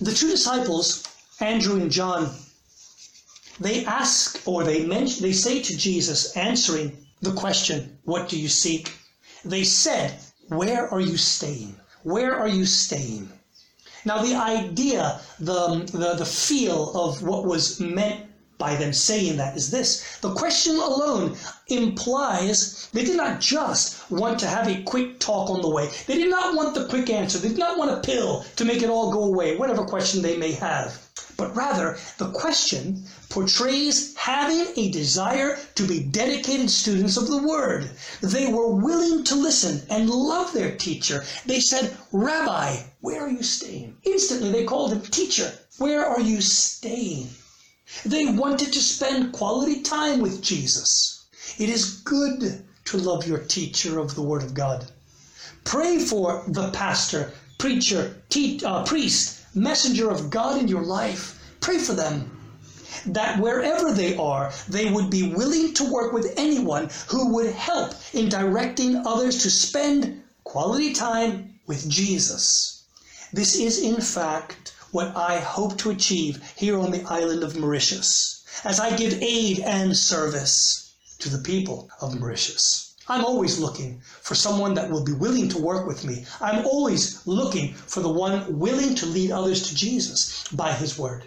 The 0.01 0.13
two 0.13 0.29
disciples, 0.29 1.03
Andrew 1.41 1.81
and 1.81 1.91
John, 1.91 2.33
they 3.59 3.85
ask 3.85 4.41
or 4.47 4.63
they 4.63 4.87
mention, 4.87 5.23
they 5.23 5.33
say 5.33 5.63
to 5.63 5.77
Jesus, 5.77 6.37
answering 6.37 6.97
the 7.21 7.33
question, 7.33 7.99
What 8.05 8.29
do 8.29 8.39
you 8.39 8.49
seek? 8.49 8.93
They 9.45 9.65
said, 9.65 10.19
Where 10.49 10.93
are 10.93 11.01
you 11.01 11.17
staying? 11.17 11.77
Where 12.03 12.35
are 12.35 12.49
you 12.49 12.65
staying? 12.65 13.31
Now, 14.05 14.23
the 14.23 14.35
idea, 14.35 15.21
the, 15.41 15.89
the, 15.93 16.15
the 16.15 16.25
feel 16.25 16.93
of 16.97 17.23
what 17.23 17.45
was 17.45 17.81
meant 17.81 18.25
by 18.59 18.75
them 18.75 18.93
saying 18.93 19.37
that 19.37 19.57
is 19.57 19.71
this 19.71 20.19
the 20.21 20.35
question 20.35 20.75
alone 20.75 21.37
implies 21.69 22.89
they 22.93 23.05
did 23.05 23.17
not 23.17 23.41
just 23.41 24.11
want 24.11 24.39
to 24.41 24.47
have 24.47 24.67
a 24.67 24.83
quick 24.83 25.21
talk 25.21 25.49
on 25.49 25.63
the 25.63 25.69
way. 25.69 25.89
They 26.07 26.17
did 26.17 26.29
not 26.29 26.57
want 26.57 26.75
the 26.75 26.87
quick 26.87 27.09
answer. 27.09 27.39
They 27.39 27.51
did 27.51 27.59
not 27.59 27.79
want 27.79 27.93
a 27.93 28.01
pill 28.01 28.45
to 28.57 28.65
make 28.65 28.83
it 28.83 28.91
all 28.91 29.13
go 29.13 29.23
away, 29.23 29.57
whatever 29.57 29.85
question 29.85 30.23
they 30.23 30.37
may 30.37 30.53
have. 30.53 31.08
But 31.39 31.55
rather, 31.55 31.97
the 32.17 32.33
question 32.33 33.05
portrays 33.29 34.13
having 34.17 34.73
a 34.75 34.91
desire 34.91 35.57
to 35.77 35.87
be 35.87 36.03
dedicated 36.03 36.69
students 36.69 37.17
of 37.17 37.29
the 37.29 37.41
Word. 37.41 37.93
They 38.21 38.49
were 38.49 38.75
willing 38.75 39.23
to 39.23 39.37
listen 39.37 39.83
and 39.89 40.11
love 40.11 40.53
their 40.53 40.75
teacher. 40.75 41.25
They 41.47 41.61
said, 41.61 41.97
Rabbi, 42.11 42.79
where 43.03 43.23
are 43.23 43.31
you 43.31 43.45
staying? 43.45 43.99
Instantly 44.03 44.51
they 44.51 44.65
called 44.65 44.93
him 44.93 45.03
teacher. 45.03 45.53
Where 45.79 46.05
are 46.05 46.21
you 46.21 46.41
staying? 46.41 47.31
They 48.05 48.27
wanted 48.27 48.73
to 48.73 48.81
spend 48.81 49.33
quality 49.33 49.83
time 49.83 50.19
with 50.19 50.43
Jesus. 50.43 51.25
It 51.57 51.69
is 51.69 52.01
good 52.01 52.65
to 52.87 52.97
love 52.97 53.29
your 53.29 53.39
teacher 53.39 54.01
of 54.01 54.17
the 54.17 54.23
Word 54.23 54.43
of 54.43 54.55
God. 54.55 54.91
Pray 55.63 56.01
for 56.01 56.43
the 56.49 56.73
pastor, 56.73 57.33
preacher, 57.59 58.21
te- 58.29 58.61
uh, 58.65 58.83
priest, 58.85 59.38
messenger 59.59 60.11
of 60.11 60.31
God 60.31 60.61
in 60.61 60.69
your 60.69 60.83
life. 60.83 61.39
Pray 61.61 61.79
for 61.79 61.93
them 61.93 62.31
that 63.07 63.41
wherever 63.41 63.93
they 63.93 64.17
are, 64.17 64.53
they 64.69 64.91
would 64.91 65.11
be 65.11 65.33
willing 65.35 65.75
to 65.75 65.93
work 65.93 66.13
with 66.13 66.35
anyone 66.37 66.91
who 67.09 67.33
would 67.35 67.53
help 67.53 67.95
in 68.13 68.29
directing 68.29 68.97
others 69.07 69.43
to 69.43 69.51
spend 69.51 70.23
quality 70.45 70.93
time 70.93 71.61
with 71.67 71.89
Jesus. 71.89 72.83
This 73.33 73.57
is, 73.57 73.79
in 73.79 74.01
fact, 74.01 74.73
what 74.91 75.15
I 75.15 75.39
hope 75.39 75.77
to 75.79 75.91
achieve 75.91 76.43
here 76.57 76.79
on 76.79 76.91
the 76.91 77.03
island 77.03 77.43
of 77.45 77.57
Mauritius 77.57 78.43
as 78.65 78.81
I 78.81 78.97
give 78.97 79.23
aid 79.23 79.61
and 79.61 79.97
service 79.97 80.93
to 81.19 81.29
the 81.29 81.39
people 81.39 81.91
of 82.01 82.19
Mauritius. 82.19 82.88
I'm 83.09 83.25
always 83.25 83.59
looking 83.59 84.01
for 84.21 84.35
someone 84.35 84.75
that 84.75 84.91
will 84.91 85.03
be 85.03 85.13
willing 85.13 85.49
to 85.49 85.59
work 85.59 85.87
with 85.87 86.05
me. 86.05 86.27
I'm 86.41 86.67
always 86.67 87.27
looking 87.27 87.73
for 87.75 88.01
the 88.01 88.09
one 88.09 88.59
willing 88.59 88.95
to 88.97 89.07
lead 89.07 89.31
others 89.31 89.69
to 89.69 89.75
Jesus 89.75 90.47
by 90.49 90.73
his 90.73 90.99
word. 90.99 91.25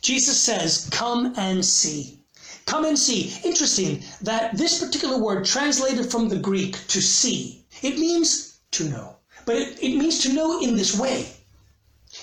Jesus 0.00 0.40
says, 0.40 0.88
Come 0.90 1.34
and 1.36 1.64
see. 1.64 2.20
Come 2.66 2.84
and 2.84 2.98
see. 2.98 3.34
Interesting 3.44 4.02
that 4.22 4.56
this 4.56 4.82
particular 4.82 5.18
word, 5.18 5.44
translated 5.44 6.10
from 6.10 6.28
the 6.28 6.38
Greek 6.38 6.86
to 6.88 7.02
see, 7.02 7.64
it 7.82 7.98
means 7.98 8.60
to 8.72 8.88
know. 8.88 9.16
but 9.44 9.56
it, 9.56 9.78
it 9.82 9.96
means 9.96 10.20
to 10.20 10.32
know 10.32 10.60
in 10.60 10.74
this 10.74 10.98
way. 10.98 11.26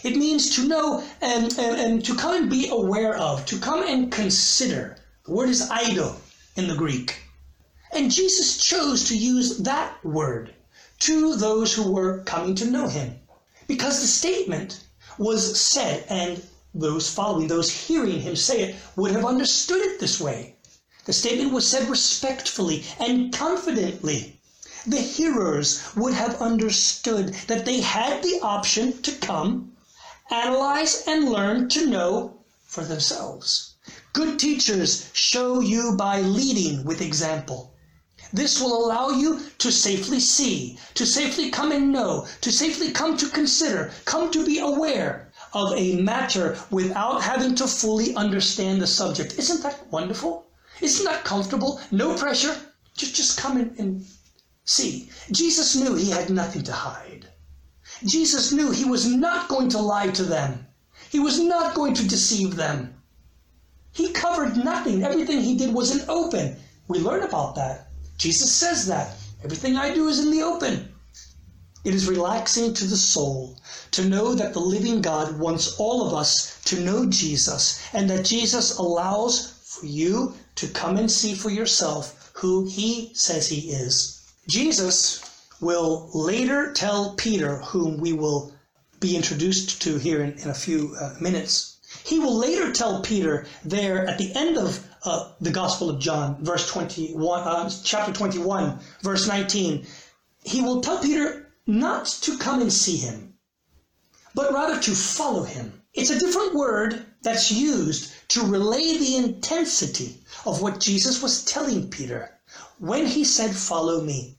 It 0.04 0.16
means 0.16 0.56
to 0.56 0.68
know 0.68 1.04
and, 1.22 1.56
and, 1.60 1.80
and 1.80 2.06
to 2.06 2.16
come 2.16 2.36
and 2.36 2.50
be 2.50 2.70
aware 2.70 3.16
of, 3.16 3.46
to 3.46 3.60
come 3.60 3.84
and 3.84 4.12
consider. 4.12 4.98
The 5.26 5.34
word 5.34 5.50
is 5.50 5.70
eido 5.70 6.16
in 6.56 6.68
the 6.68 6.76
Greek. 6.76 7.18
And 7.93 8.10
Jesus 8.10 8.57
chose 8.57 9.03
to 9.10 9.17
use 9.17 9.57
that 9.60 10.03
word 10.03 10.53
to 11.00 11.36
those 11.36 11.74
who 11.74 11.91
were 11.91 12.24
coming 12.24 12.55
to 12.55 12.65
know 12.65 12.88
him 12.88 13.19
because 13.67 14.00
the 14.00 14.07
statement 14.07 14.79
was 15.17 15.60
said, 15.60 16.05
and 16.10 16.41
those 16.74 17.10
following, 17.10 17.48
those 17.48 17.69
hearing 17.69 18.21
him 18.21 18.36
say 18.36 18.62
it, 18.62 18.75
would 18.95 19.12
have 19.12 19.25
understood 19.25 19.81
it 19.81 20.00
this 20.00 20.19
way. 20.19 20.55
The 21.05 21.13
statement 21.13 21.51
was 21.51 21.67
said 21.67 21.89
respectfully 21.89 22.86
and 23.00 23.33
confidently. 23.33 24.39
The 24.88 25.01
hearers 25.01 25.81
would 25.95 26.13
have 26.13 26.41
understood 26.41 27.33
that 27.48 27.65
they 27.65 27.81
had 27.81 28.24
the 28.24 28.39
option 28.41 29.01
to 29.01 29.12
come, 29.12 29.74
analyze, 30.29 31.03
and 31.07 31.29
learn 31.29 31.69
to 31.69 31.88
know 31.88 32.38
for 32.63 32.86
themselves. 32.86 33.74
Good 34.13 34.39
teachers 34.39 35.10
show 35.12 35.60
you 35.60 35.95
by 35.98 36.21
leading 36.21 36.86
with 36.86 37.01
example. 37.01 37.74
This 38.34 38.62
will 38.62 38.86
allow 38.86 39.10
you 39.10 39.42
to 39.58 39.72
safely 39.72 40.20
see, 40.20 40.80
to 40.94 41.06
safely 41.06 41.50
come 41.50 41.72
and 41.72 41.92
know, 41.92 42.28
to 42.42 42.52
safely 42.52 42.92
come 42.92 43.18
to 43.18 43.28
consider, 43.28 43.92
come 44.06 44.32
to 44.32 44.46
be 44.46 44.60
aware 44.60 45.32
of 45.54 45.74
a 45.76 46.02
matter 46.02 46.58
without 46.70 47.22
having 47.22 47.56
to 47.56 47.68
fully 47.68 48.16
understand 48.16 48.82
the 48.82 48.88
subject. 48.88 49.38
Isn't 49.38 49.64
that 49.64 49.92
wonderful? 49.92 50.46
Isn't 50.80 51.06
that 51.06 51.26
comfortable? 51.26 51.82
No 51.92 52.16
pressure. 52.16 52.56
Just, 52.96 53.16
just 53.16 53.38
come 53.38 53.58
in 53.58 53.76
and 53.78 54.06
See, 54.64 55.10
Jesus 55.32 55.76
knew 55.76 55.96
he 55.96 56.12
had 56.12 56.30
nothing 56.30 56.62
to 56.64 56.72
hide. 56.72 57.28
Jesus 58.06 58.52
knew 58.52 58.72
he 58.72 58.86
was 58.86 59.06
not 59.06 59.50
going 59.50 59.70
to 59.70 59.80
lie 59.80 60.12
to 60.12 60.24
them. 60.24 60.68
He 61.10 61.20
was 61.20 61.40
not 61.40 61.74
going 61.74 61.94
to 61.96 62.08
deceive 62.08 62.56
them. 62.56 62.94
He 63.92 64.14
covered 64.14 64.56
nothing. 64.56 65.04
Everything 65.04 65.42
he 65.42 65.58
did 65.58 65.74
was 65.74 65.94
in 65.94 66.10
open. 66.10 66.56
We 66.88 67.00
learn 67.00 67.24
about 67.24 67.56
that. 67.56 67.90
Jesus 68.22 68.51
says 68.51 68.86
that. 68.86 69.16
Everything 69.44 69.78
I 69.78 69.96
do 69.96 70.08
is 70.08 70.20
in 70.20 70.30
the 70.30 70.44
open. 70.44 70.94
It 71.84 71.96
is 71.96 72.08
relaxing 72.08 72.72
to 72.75 72.86
the 72.86 72.96
soul 72.96 73.58
to 73.94 74.06
know 74.06 74.36
that 74.36 74.54
the 74.54 74.60
living 74.60 75.01
God 75.01 75.40
wants 75.40 75.75
all 75.80 76.06
of 76.06 76.13
us 76.13 76.62
to 76.66 76.80
know 76.80 77.08
Jesus 77.08 77.82
and 77.94 78.08
that 78.12 78.24
Jesus 78.24 78.78
allows 78.78 79.54
for 79.63 79.88
you 79.88 80.36
to 80.58 80.68
come 80.68 80.98
and 80.98 81.12
see 81.12 81.34
for 81.34 81.50
yourself 81.50 82.30
who 82.34 82.68
he 82.68 83.10
says 83.16 83.48
he 83.48 83.72
is. 83.72 84.20
Jesus 84.48 85.22
will 85.60 86.12
later 86.13 86.74
tell 86.74 87.16
Peter, 87.16 87.58
whom 87.74 87.98
we 87.98 88.13
will 88.13 88.54
be 89.00 89.16
introduced 89.16 89.82
to 89.82 89.98
here 89.98 90.22
in, 90.22 90.34
in 90.34 90.50
a 90.51 90.54
few 90.54 90.96
uh, 91.01 91.16
minutes. 91.20 91.78
He 92.04 92.20
will 92.20 92.38
later 92.38 92.72
tell 92.72 93.01
Peter 93.01 93.48
there 93.66 94.08
at 94.08 94.20
the 94.20 94.32
end 94.36 94.60
of 94.60 94.86
uh, 95.03 95.31
the 95.41 95.51
Gospel 95.51 95.89
of 95.89 96.00
John, 96.00 96.38
verse 96.43 96.70
21, 96.70 97.41
uh, 97.41 97.70
chapter 97.84 98.12
21, 98.12 98.79
verse 99.01 99.27
19. 99.27 99.86
He 100.43 100.62
will 100.62 100.81
tell 100.81 101.00
Peter 101.00 101.51
not 101.67 102.05
to 102.24 102.38
come 102.38 102.62
and 102.62 102.72
see 102.72 102.98
him, 102.98 103.34
but 104.36 104.53
rather 104.53 104.79
to 104.79 104.91
follow 104.91 105.43
him. 105.43 105.81
It's 105.93 106.10
a 106.10 106.20
different 106.20 106.55
word 106.55 107.05
that's 107.22 107.51
used 107.51 108.13
to 108.29 108.46
relay 108.46 108.98
the 108.98 109.17
intensity 109.17 110.22
of 110.46 110.62
what 110.62 110.79
Jesus 110.79 111.22
was 111.22 111.43
telling 111.43 111.89
Peter 111.89 112.39
when 112.79 113.05
he 113.05 113.24
said, 113.24 113.55
Follow 113.55 114.01
me. 114.01 114.38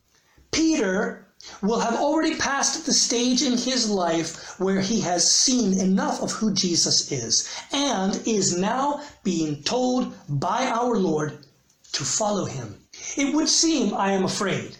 Peter 0.50 1.31
will 1.60 1.80
have 1.80 1.96
already 1.96 2.36
passed 2.36 2.86
the 2.86 2.92
stage 2.92 3.42
in 3.42 3.58
his 3.58 3.90
life 3.90 4.58
where 4.60 4.80
he 4.80 5.00
has 5.00 5.28
seen 5.28 5.78
enough 5.78 6.22
of 6.22 6.30
who 6.32 6.52
Jesus 6.52 7.10
is 7.10 7.48
and 7.72 8.20
is 8.26 8.56
now 8.56 9.00
being 9.24 9.62
told 9.62 10.14
by 10.28 10.66
our 10.66 10.96
Lord 10.96 11.46
to 11.92 12.04
follow 12.04 12.44
him. 12.44 12.86
It 13.16 13.34
would 13.34 13.48
seem, 13.48 13.92
I 13.94 14.12
am 14.12 14.24
afraid, 14.24 14.76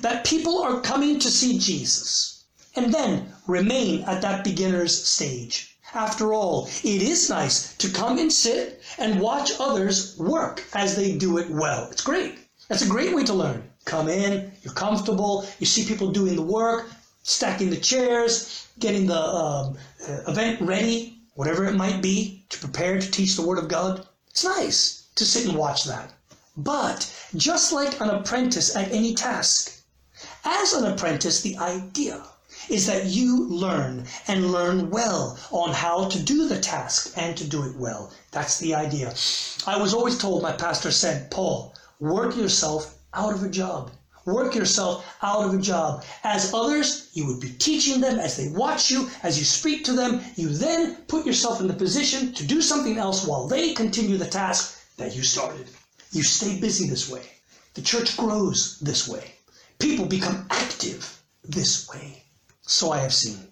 that 0.00 0.24
people 0.24 0.62
are 0.62 0.80
coming 0.80 1.18
to 1.20 1.30
see 1.30 1.58
Jesus 1.58 2.44
and 2.76 2.92
then 2.92 3.32
remain 3.46 4.02
at 4.04 4.20
that 4.22 4.44
beginner's 4.44 5.04
stage. 5.04 5.78
After 5.94 6.34
all, 6.34 6.68
it 6.82 7.02
is 7.02 7.30
nice 7.30 7.74
to 7.76 7.88
come 7.88 8.18
and 8.18 8.32
sit 8.32 8.82
and 8.98 9.20
watch 9.20 9.52
others 9.60 10.18
work 10.18 10.64
as 10.74 10.96
they 10.96 11.16
do 11.16 11.38
it 11.38 11.48
well. 11.50 11.88
It's 11.90 12.02
great. 12.02 12.38
That's 12.68 12.82
a 12.82 12.88
great 12.88 13.14
way 13.14 13.24
to 13.24 13.34
learn. 13.34 13.70
Come 13.84 14.08
in, 14.08 14.52
you're 14.62 14.74
comfortable, 14.74 15.46
you 15.58 15.66
see 15.66 15.84
people 15.84 16.10
doing 16.10 16.36
the 16.36 16.42
work, 16.42 16.90
stacking 17.22 17.70
the 17.70 17.76
chairs, 17.76 18.66
getting 18.78 19.06
the 19.06 19.20
um, 19.20 19.76
uh, 20.08 20.30
event 20.30 20.60
ready, 20.60 21.18
whatever 21.34 21.64
it 21.66 21.74
might 21.74 22.00
be, 22.00 22.44
to 22.48 22.58
prepare 22.58 22.98
to 22.98 23.10
teach 23.10 23.36
the 23.36 23.46
Word 23.46 23.58
of 23.58 23.68
God. 23.68 24.06
It's 24.28 24.44
nice 24.44 25.04
to 25.16 25.24
sit 25.24 25.46
and 25.46 25.56
watch 25.56 25.84
that. 25.84 26.12
But 26.56 27.12
just 27.36 27.72
like 27.72 28.00
an 28.00 28.10
apprentice 28.10 28.74
at 28.76 28.92
any 28.92 29.14
task, 29.14 29.82
as 30.44 30.72
an 30.72 30.84
apprentice, 30.84 31.40
the 31.40 31.58
idea 31.58 32.24
is 32.68 32.86
that 32.86 33.06
you 33.06 33.46
learn 33.48 34.06
and 34.28 34.52
learn 34.52 34.88
well 34.88 35.38
on 35.50 35.72
how 35.72 36.08
to 36.08 36.18
do 36.18 36.48
the 36.48 36.60
task 36.60 37.12
and 37.16 37.36
to 37.36 37.44
do 37.44 37.62
it 37.64 37.76
well. 37.76 38.12
That's 38.30 38.58
the 38.58 38.74
idea. 38.74 39.14
I 39.66 39.76
was 39.76 39.92
always 39.92 40.16
told, 40.16 40.42
my 40.42 40.52
pastor 40.52 40.90
said, 40.90 41.30
Paul, 41.30 41.74
work 42.00 42.36
yourself 42.36 42.94
out 43.14 43.34
of 43.34 43.42
a 43.42 43.48
job. 43.48 43.90
Work 44.26 44.54
yourself 44.54 45.04
out 45.22 45.44
of 45.44 45.54
a 45.54 45.60
job. 45.60 46.02
As 46.22 46.54
others, 46.54 47.08
you 47.12 47.26
would 47.26 47.40
be 47.40 47.50
teaching 47.50 48.00
them 48.00 48.18
as 48.18 48.36
they 48.36 48.48
watch 48.48 48.90
you, 48.90 49.10
as 49.22 49.38
you 49.38 49.44
speak 49.44 49.84
to 49.84 49.92
them. 49.92 50.22
You 50.36 50.48
then 50.48 50.96
put 51.08 51.26
yourself 51.26 51.60
in 51.60 51.66
the 51.66 51.74
position 51.74 52.32
to 52.32 52.46
do 52.46 52.62
something 52.62 52.96
else 52.96 53.26
while 53.26 53.46
they 53.46 53.74
continue 53.74 54.16
the 54.16 54.26
task 54.26 54.78
that 54.96 55.14
you 55.14 55.22
started. 55.22 55.68
You 56.12 56.22
stay 56.22 56.58
busy 56.58 56.88
this 56.88 57.08
way. 57.10 57.22
The 57.74 57.82
church 57.82 58.16
grows 58.16 58.78
this 58.80 59.06
way. 59.06 59.34
People 59.78 60.06
become 60.06 60.46
active 60.50 61.20
this 61.42 61.86
way. 61.88 62.22
So 62.62 62.92
I 62.92 63.00
have 63.00 63.12
seen. 63.12 63.48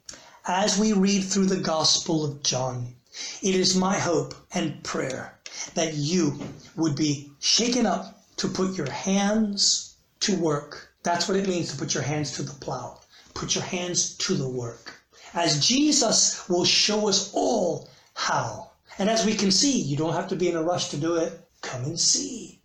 As 0.46 0.78
we 0.78 0.94
read 0.94 1.24
through 1.24 1.46
the 1.46 1.60
Gospel 1.60 2.24
of 2.24 2.42
John, 2.42 2.94
it 3.42 3.54
is 3.54 3.76
my 3.76 3.98
hope 3.98 4.34
and 4.54 4.82
prayer 4.82 5.38
that 5.74 5.94
you 5.94 6.40
would 6.76 6.96
be 6.96 7.30
shaken 7.40 7.84
up 7.84 8.21
to 8.42 8.48
put 8.48 8.76
your 8.76 8.90
hands 8.90 9.94
to 10.18 10.34
work. 10.34 10.88
That's 11.04 11.28
what 11.28 11.36
it 11.36 11.46
means 11.46 11.70
to 11.70 11.76
put 11.76 11.94
your 11.94 12.02
hands 12.02 12.32
to 12.32 12.42
the 12.42 12.52
plow. 12.54 12.98
Put 13.34 13.54
your 13.54 13.62
hands 13.62 14.16
to 14.16 14.34
the 14.34 14.48
work. 14.48 15.00
As 15.32 15.64
Jesus 15.64 16.48
will 16.48 16.64
show 16.64 17.08
us 17.08 17.30
all 17.34 17.88
how. 18.14 18.72
And 18.98 19.08
as 19.08 19.24
we 19.24 19.36
can 19.36 19.52
see, 19.52 19.80
you 19.80 19.96
don't 19.96 20.14
have 20.14 20.26
to 20.30 20.34
be 20.34 20.48
in 20.48 20.56
a 20.56 20.62
rush 20.62 20.88
to 20.88 20.96
do 20.96 21.14
it. 21.14 21.40
Come 21.60 21.84
and 21.84 22.00
see. 22.00 22.60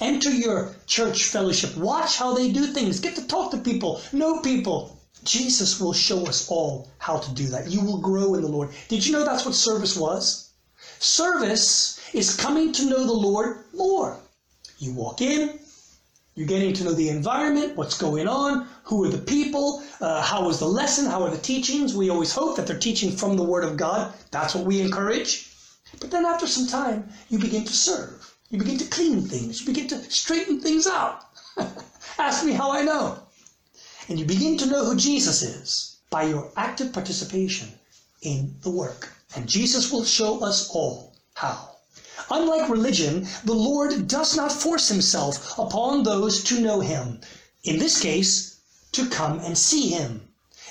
Enter 0.00 0.30
your 0.30 0.74
church 0.86 1.24
fellowship. 1.24 1.76
Watch 1.76 2.16
how 2.16 2.32
they 2.32 2.50
do 2.50 2.66
things. 2.66 2.98
Get 2.98 3.14
to 3.16 3.26
talk 3.26 3.50
to 3.50 3.58
people, 3.58 4.00
know 4.10 4.40
people. 4.40 4.98
Jesus 5.22 5.78
will 5.78 5.92
show 5.92 6.26
us 6.26 6.48
all 6.48 6.90
how 6.96 7.18
to 7.18 7.30
do 7.34 7.48
that. 7.48 7.70
You 7.70 7.82
will 7.82 7.98
grow 7.98 8.36
in 8.36 8.40
the 8.40 8.48
Lord. 8.48 8.70
Did 8.88 9.04
you 9.04 9.12
know 9.12 9.26
that's 9.26 9.44
what 9.44 9.54
service 9.54 9.98
was? 9.98 10.48
Service 10.98 12.00
is 12.14 12.34
coming 12.34 12.72
to 12.72 12.86
know 12.86 13.04
the 13.04 13.12
Lord 13.12 13.64
more. 13.74 14.18
You 14.84 14.92
walk 14.92 15.22
in, 15.22 15.58
you're 16.34 16.46
getting 16.46 16.74
to 16.74 16.84
know 16.84 16.92
the 16.92 17.08
environment, 17.08 17.74
what's 17.74 17.96
going 17.96 18.28
on, 18.28 18.68
who 18.82 19.02
are 19.04 19.08
the 19.08 19.18
people, 19.18 19.82
uh, 20.00 20.20
how 20.20 20.48
is 20.50 20.58
the 20.58 20.66
lesson, 20.66 21.06
how 21.06 21.22
are 21.22 21.30
the 21.30 21.38
teachings. 21.38 21.96
We 21.96 22.10
always 22.10 22.34
hope 22.34 22.56
that 22.56 22.66
they're 22.66 22.78
teaching 22.78 23.16
from 23.16 23.38
the 23.38 23.44
Word 23.44 23.64
of 23.64 23.78
God. 23.78 24.12
That's 24.30 24.54
what 24.54 24.66
we 24.66 24.82
encourage. 24.82 25.50
But 26.00 26.10
then 26.10 26.26
after 26.26 26.46
some 26.46 26.66
time, 26.66 27.08
you 27.30 27.38
begin 27.38 27.64
to 27.64 27.72
serve. 27.72 28.34
You 28.50 28.58
begin 28.58 28.76
to 28.76 28.84
clean 28.86 29.22
things. 29.22 29.60
You 29.60 29.66
begin 29.66 29.88
to 29.88 29.98
straighten 30.10 30.60
things 30.60 30.86
out. 30.86 31.24
Ask 32.18 32.44
me 32.44 32.52
how 32.52 32.72
I 32.72 32.82
know. 32.82 33.18
And 34.08 34.18
you 34.18 34.26
begin 34.26 34.58
to 34.58 34.66
know 34.66 34.84
who 34.84 34.96
Jesus 34.96 35.42
is 35.42 35.96
by 36.10 36.24
your 36.24 36.52
active 36.56 36.92
participation 36.92 37.68
in 38.20 38.54
the 38.62 38.70
work. 38.70 39.12
And 39.34 39.48
Jesus 39.48 39.90
will 39.90 40.04
show 40.04 40.44
us 40.44 40.68
all 40.70 41.16
how. 41.34 41.73
Unlike 42.30 42.70
religion, 42.70 43.28
the 43.44 43.52
Lord 43.52 44.08
does 44.08 44.34
not 44.34 44.50
force 44.50 44.88
himself 44.88 45.58
upon 45.58 46.04
those 46.04 46.42
to 46.44 46.58
know 46.58 46.80
him. 46.80 47.20
In 47.64 47.78
this 47.78 48.00
case, 48.00 48.56
to 48.92 49.06
come 49.10 49.40
and 49.40 49.58
see 49.58 49.90
him. 49.90 50.26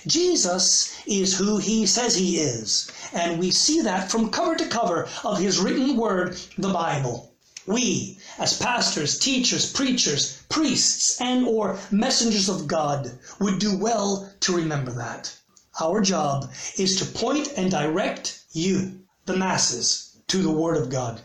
Jesus 0.07 0.93
is 1.05 1.37
who 1.37 1.59
he 1.59 1.85
says 1.85 2.15
he 2.15 2.37
is, 2.37 2.87
and 3.13 3.39
we 3.39 3.51
see 3.51 3.81
that 3.81 4.09
from 4.09 4.31
cover 4.31 4.55
to 4.55 4.65
cover 4.65 5.07
of 5.23 5.37
his 5.37 5.59
written 5.59 5.95
word, 5.95 6.39
the 6.57 6.73
Bible. 6.73 7.31
We, 7.67 8.17
as 8.39 8.57
pastors, 8.57 9.19
teachers, 9.19 9.71
preachers, 9.71 10.39
priests, 10.49 11.21
and 11.21 11.45
or 11.45 11.77
messengers 11.91 12.49
of 12.49 12.65
God, 12.65 13.19
would 13.39 13.59
do 13.59 13.77
well 13.77 14.27
to 14.39 14.55
remember 14.55 14.91
that. 14.93 15.31
Our 15.79 16.01
job 16.01 16.51
is 16.79 16.97
to 16.97 17.05
point 17.05 17.53
and 17.55 17.69
direct 17.69 18.43
you, 18.53 19.01
the 19.27 19.37
masses, 19.37 20.17
to 20.29 20.41
the 20.41 20.49
Word 20.49 20.77
of 20.77 20.89
God 20.89 21.21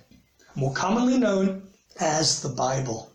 more 0.59 0.73
commonly 0.73 1.17
known 1.17 1.63
as 2.01 2.43
the 2.43 2.49
Bible. 2.49 3.13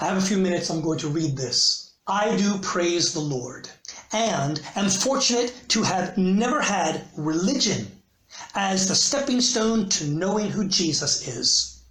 I 0.00 0.06
have 0.06 0.16
a 0.16 0.20
few 0.20 0.36
minutes, 0.36 0.68
I'm 0.68 0.80
going 0.80 0.98
to 0.98 1.08
read 1.08 1.36
this. 1.36 1.92
I 2.08 2.36
do 2.36 2.58
praise 2.58 3.12
the 3.12 3.20
Lord 3.20 3.68
and 4.12 4.60
am 4.74 4.90
fortunate 4.90 5.54
to 5.68 5.84
have 5.84 6.18
never 6.18 6.60
had 6.60 7.04
religion 7.16 8.02
as 8.56 8.88
the 8.88 8.96
stepping 8.96 9.40
stone 9.40 9.88
to 9.90 10.08
knowing 10.08 10.50
who 10.50 10.66
Jesus 10.66 11.28
is. 11.28 11.82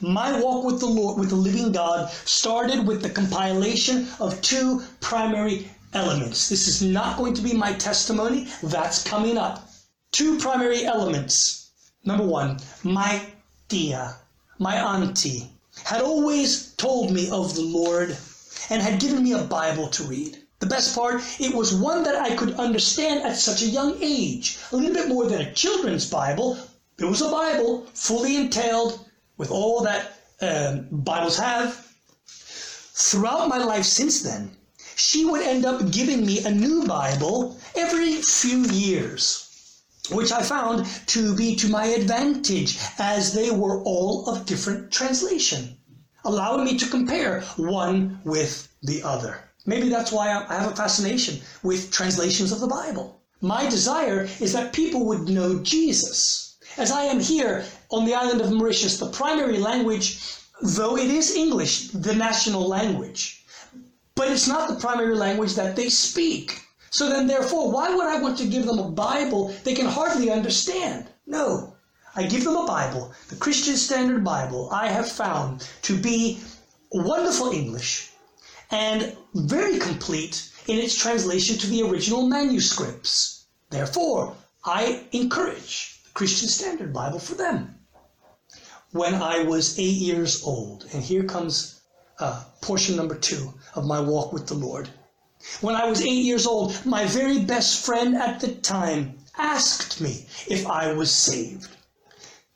My 0.00 0.38
walk 0.38 0.64
with 0.64 0.78
the 0.78 0.86
Lord, 0.86 1.18
with 1.18 1.30
the 1.30 1.34
living 1.36 1.72
God, 1.72 2.12
started 2.24 2.86
with 2.86 3.02
the 3.02 3.10
compilation 3.10 4.06
of 4.20 4.40
two 4.40 4.84
primary 5.00 5.68
elements. 5.92 6.48
This 6.48 6.68
is 6.68 6.80
not 6.80 7.16
going 7.16 7.34
to 7.34 7.42
be 7.42 7.54
my 7.54 7.72
testimony, 7.72 8.46
that's 8.62 9.02
coming 9.02 9.36
up. 9.36 9.68
Two 10.12 10.38
primary 10.38 10.84
elements. 10.84 11.70
Number 12.04 12.24
one, 12.24 12.58
my 12.82 13.20
tia, 13.68 14.16
my 14.58 14.76
auntie, 14.76 15.50
had 15.84 16.00
always 16.00 16.72
told 16.72 17.10
me 17.10 17.28
of 17.30 17.54
the 17.54 17.62
Lord 17.62 18.16
and 18.70 18.80
had 18.82 19.00
given 19.00 19.22
me 19.22 19.32
a 19.32 19.42
Bible 19.42 19.88
to 19.88 20.04
read. 20.04 20.38
The 20.60 20.66
best 20.66 20.94
part, 20.94 21.22
it 21.40 21.54
was 21.54 21.74
one 21.74 22.04
that 22.04 22.16
I 22.16 22.34
could 22.36 22.54
understand 22.54 23.22
at 23.22 23.36
such 23.36 23.60
a 23.62 23.66
young 23.66 23.98
age. 24.00 24.58
A 24.72 24.76
little 24.76 24.94
bit 24.94 25.08
more 25.08 25.26
than 25.26 25.40
a 25.40 25.52
children's 25.52 26.08
Bible. 26.08 26.58
It 26.98 27.04
was 27.04 27.20
a 27.20 27.30
Bible, 27.30 27.86
fully 27.92 28.36
entailed, 28.36 29.04
with 29.36 29.50
all 29.50 29.82
that 29.82 30.12
um, 30.40 30.86
Bibles 30.90 31.36
have. 31.38 31.86
Throughout 32.26 33.48
my 33.48 33.58
life 33.58 33.84
since 33.84 34.22
then, 34.22 34.56
she 34.96 35.24
would 35.24 35.42
end 35.42 35.66
up 35.66 35.90
giving 35.90 36.24
me 36.24 36.44
a 36.44 36.50
new 36.50 36.86
Bible 36.86 37.58
every 37.74 38.22
few 38.22 38.60
years, 38.66 39.43
which 40.10 40.32
I 40.32 40.42
found 40.42 40.86
to 41.06 41.34
be 41.34 41.56
to 41.56 41.68
my 41.68 41.86
advantage 41.86 42.78
as 42.98 43.32
they 43.32 43.50
were 43.50 43.82
all 43.84 44.28
of 44.28 44.44
different 44.44 44.92
translation, 44.92 45.78
allowing 46.24 46.64
me 46.64 46.76
to 46.78 46.86
compare 46.86 47.40
one 47.56 48.20
with 48.24 48.68
the 48.82 49.02
other. 49.02 49.50
Maybe 49.66 49.88
that's 49.88 50.12
why 50.12 50.28
I 50.28 50.54
have 50.60 50.72
a 50.72 50.76
fascination 50.76 51.40
with 51.62 51.90
translations 51.90 52.52
of 52.52 52.60
the 52.60 52.66
Bible. 52.66 53.22
My 53.40 53.68
desire 53.68 54.28
is 54.40 54.52
that 54.52 54.74
people 54.74 55.06
would 55.06 55.28
know 55.28 55.60
Jesus. 55.60 56.56
As 56.76 56.90
I 56.90 57.04
am 57.04 57.20
here 57.20 57.64
on 57.90 58.04
the 58.04 58.14
island 58.14 58.40
of 58.40 58.52
Mauritius, 58.52 58.98
the 58.98 59.10
primary 59.10 59.58
language, 59.58 60.20
though 60.60 60.96
it 60.98 61.10
is 61.10 61.34
English, 61.34 61.88
the 61.88 62.14
national 62.14 62.68
language, 62.68 63.44
but 64.14 64.28
it's 64.28 64.46
not 64.46 64.68
the 64.68 64.76
primary 64.76 65.14
language 65.14 65.54
that 65.54 65.76
they 65.76 65.88
speak. 65.88 66.63
So 66.94 67.08
then, 67.08 67.26
therefore, 67.26 67.72
why 67.72 67.92
would 67.92 68.06
I 68.06 68.22
want 68.22 68.38
to 68.38 68.46
give 68.46 68.66
them 68.66 68.78
a 68.78 68.88
Bible 68.88 69.52
they 69.64 69.74
can 69.74 69.86
hardly 69.86 70.30
understand? 70.30 71.08
No. 71.26 71.74
I 72.14 72.22
give 72.22 72.44
them 72.44 72.54
a 72.54 72.68
Bible, 72.68 73.12
the 73.30 73.34
Christian 73.34 73.76
Standard 73.76 74.22
Bible, 74.22 74.68
I 74.70 74.86
have 74.86 75.10
found 75.10 75.68
to 75.82 75.98
be 75.98 76.38
wonderful 76.92 77.50
English 77.50 78.12
and 78.70 79.16
very 79.34 79.78
complete 79.78 80.48
in 80.68 80.78
its 80.78 80.94
translation 80.94 81.58
to 81.58 81.66
the 81.66 81.82
original 81.82 82.28
manuscripts. 82.28 83.46
Therefore, 83.70 84.36
I 84.64 85.02
encourage 85.10 86.00
the 86.04 86.10
Christian 86.10 86.48
Standard 86.48 86.92
Bible 86.92 87.18
for 87.18 87.34
them. 87.34 87.74
When 88.92 89.14
I 89.14 89.42
was 89.42 89.80
eight 89.80 89.96
years 89.96 90.44
old, 90.44 90.86
and 90.92 91.02
here 91.02 91.24
comes 91.24 91.80
uh, 92.20 92.44
portion 92.60 92.94
number 92.94 93.16
two 93.16 93.52
of 93.74 93.84
my 93.84 93.98
walk 93.98 94.32
with 94.32 94.46
the 94.46 94.54
Lord. 94.54 94.90
When 95.60 95.76
I 95.76 95.84
was 95.84 96.00
eight 96.00 96.24
years 96.24 96.46
old, 96.46 96.86
my 96.86 97.04
very 97.04 97.38
best 97.38 97.84
friend 97.84 98.16
at 98.16 98.40
the 98.40 98.48
time 98.48 99.18
asked 99.36 100.00
me 100.00 100.26
if 100.46 100.66
I 100.66 100.92
was 100.92 101.10
saved. 101.10 101.68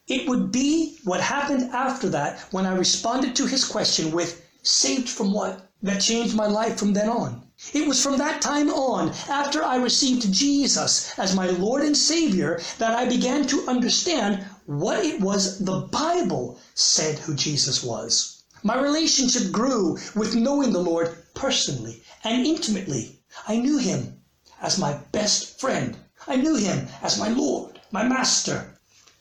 It 0.07 0.27
would 0.27 0.51
be 0.51 0.97
what 1.05 1.21
happened 1.21 1.71
after 1.75 2.09
that 2.09 2.41
when 2.51 2.65
I 2.65 2.75
responded 2.75 3.37
to 3.37 3.47
his 3.47 3.65
question 3.65 4.11
with, 4.11 4.41
Saved 4.63 5.09
from 5.09 5.33
what? 5.33 5.69
That 5.83 6.01
changed 6.01 6.35
my 6.35 6.47
life 6.47 6.79
from 6.79 6.95
then 6.95 7.11
on. 7.11 7.43
It 7.75 7.87
was 7.87 8.03
from 8.03 8.17
that 8.17 8.41
time 8.41 8.71
on, 8.71 9.13
after 9.29 9.63
I 9.63 9.77
received 9.77 10.33
Jesus 10.33 11.13
as 11.19 11.35
my 11.35 11.51
Lord 11.51 11.83
and 11.83 11.95
Savior, 11.95 12.59
that 12.79 12.95
I 12.95 13.05
began 13.05 13.47
to 13.49 13.69
understand 13.69 14.47
what 14.65 15.05
it 15.05 15.21
was 15.21 15.59
the 15.59 15.81
Bible 15.81 16.59
said 16.75 17.19
who 17.19 17.35
Jesus 17.35 17.83
was. 17.83 18.38
My 18.65 18.77
relationship 18.77 19.53
grew 19.53 19.99
with 20.17 20.35
knowing 20.35 20.73
the 20.73 20.83
Lord 20.83 21.17
personally 21.35 22.03
and 22.25 22.45
intimately. 22.45 23.21
I 23.47 23.57
knew 23.57 23.79
him 23.79 24.21
as 24.61 24.79
my 24.79 24.95
best 25.13 25.61
friend. 25.61 25.97
I 26.27 26.35
knew 26.35 26.57
him 26.57 26.89
as 27.01 27.21
my 27.21 27.29
Lord, 27.29 27.81
my 27.93 28.03
Master. 28.03 28.77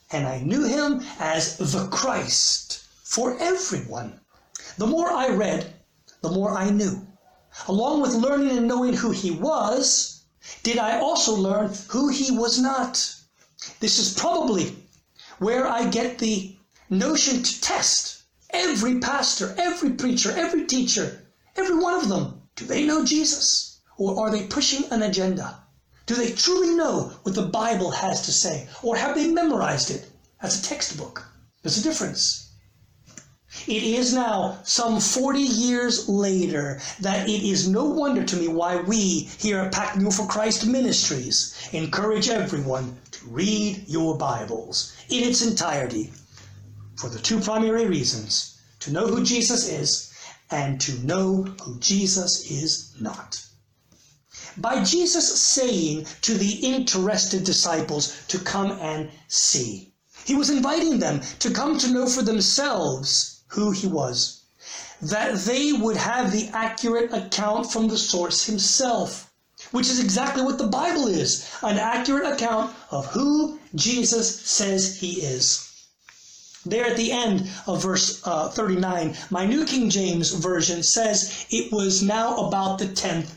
And 0.09 0.25
I 0.25 0.39
knew 0.39 0.63
him 0.63 1.05
as 1.19 1.55
the 1.57 1.87
Christ 1.89 2.79
for 3.03 3.37
everyone. 3.37 4.19
The 4.79 4.87
more 4.87 5.11
I 5.11 5.27
read, 5.27 5.71
the 6.21 6.31
more 6.31 6.57
I 6.57 6.71
knew. 6.71 7.05
Along 7.67 8.01
with 8.01 8.15
learning 8.15 8.57
and 8.57 8.67
knowing 8.67 8.93
who 8.93 9.11
he 9.11 9.29
was, 9.29 10.23
did 10.63 10.79
I 10.79 10.99
also 10.99 11.35
learn 11.35 11.75
who 11.89 12.07
he 12.07 12.31
was 12.31 12.57
not. 12.57 13.13
This 13.81 13.99
is 13.99 14.15
probably 14.15 14.75
where 15.37 15.67
I 15.67 15.85
get 15.85 16.17
the 16.17 16.57
notion 16.89 17.43
to 17.43 17.61
test 17.61 18.16
Every 18.51 18.99
pastor, 18.99 19.53
every 19.57 19.91
preacher, 19.91 20.31
every 20.31 20.65
teacher, 20.65 21.25
every 21.55 21.75
one 21.75 21.95
of 21.95 22.07
them, 22.07 22.41
do 22.55 22.65
they 22.65 22.85
know 22.85 23.03
Jesus? 23.03 23.79
Or 23.97 24.19
are 24.19 24.31
they 24.31 24.47
pushing 24.47 24.85
an 24.91 25.03
agenda? 25.03 25.59
Do 26.05 26.15
they 26.15 26.31
truly 26.31 26.73
know 26.73 27.11
what 27.23 27.35
the 27.35 27.47
Bible 27.47 27.91
has 27.91 28.21
to 28.21 28.31
say? 28.31 28.69
Or 28.81 28.95
have 28.95 29.15
they 29.15 29.27
memorized 29.27 29.91
it 29.91 30.09
as 30.41 30.57
a 30.57 30.63
textbook? 30.63 31.25
There's 31.61 31.77
a 31.77 31.83
difference. 31.83 32.47
It 33.65 33.83
is 33.83 34.13
now 34.13 34.59
some 34.63 35.01
40 35.01 35.41
years 35.41 36.07
later 36.07 36.79
that 37.01 37.27
it 37.27 37.43
is 37.43 37.67
no 37.67 37.83
wonder 37.85 38.23
to 38.23 38.35
me 38.37 38.47
why 38.47 38.77
we 38.77 39.29
here 39.39 39.59
at 39.59 39.71
Pack 39.73 39.97
Mule 39.97 40.11
for 40.11 40.27
Christ 40.27 40.65
Ministries 40.65 41.53
encourage 41.73 42.29
everyone 42.29 42.97
to 43.11 43.25
read 43.25 43.83
your 43.87 44.17
Bibles 44.17 44.93
in 45.09 45.23
its 45.23 45.41
entirety 45.41 46.13
for 46.97 47.09
the 47.09 47.19
two 47.19 47.39
primary 47.39 47.85
reasons 47.85 48.57
to 48.79 48.91
know 48.91 49.07
who 49.07 49.23
Jesus 49.23 49.67
is 49.69 50.11
and 50.49 50.79
to 50.81 50.93
know 51.05 51.43
who 51.61 51.77
Jesus 51.79 52.49
is 52.49 52.93
not. 52.99 53.43
By 54.57 54.83
Jesus 54.83 55.39
saying 55.39 56.07
to 56.23 56.33
the 56.33 56.53
interested 56.53 57.43
disciples 57.43 58.17
to 58.29 58.39
come 58.39 58.71
and 58.81 59.11
see, 59.27 59.93
he 60.25 60.35
was 60.35 60.49
inviting 60.49 60.99
them 60.99 61.21
to 61.39 61.51
come 61.51 61.77
to 61.77 61.91
know 61.91 62.07
for 62.07 62.23
themselves 62.23 63.41
who 63.47 63.71
he 63.71 63.85
was, 63.85 64.41
that 65.01 65.35
they 65.41 65.71
would 65.73 65.97
have 65.97 66.31
the 66.31 66.49
accurate 66.53 67.13
account 67.13 67.71
from 67.71 67.87
the 67.87 67.97
source 67.97 68.45
himself, 68.45 69.31
which 69.71 69.89
is 69.89 69.99
exactly 69.99 70.41
what 70.41 70.57
the 70.57 70.67
Bible 70.67 71.07
is 71.07 71.47
an 71.61 71.77
accurate 71.77 72.25
account 72.25 72.73
of 72.89 73.05
who 73.07 73.59
Jesus 73.75 74.39
says 74.41 74.97
he 74.97 75.21
is. 75.21 75.66
There 76.69 76.85
at 76.85 76.97
the 76.97 77.13
end 77.13 77.49
of 77.65 77.81
verse 77.81 78.21
uh, 78.25 78.49
39, 78.49 79.15
my 79.29 79.45
New 79.45 79.63
King 79.65 79.89
James 79.89 80.31
Version 80.31 80.83
says 80.83 81.45
it 81.49 81.71
was 81.71 82.03
now 82.03 82.35
about 82.47 82.77
the 82.77 82.87
10th 82.87 83.29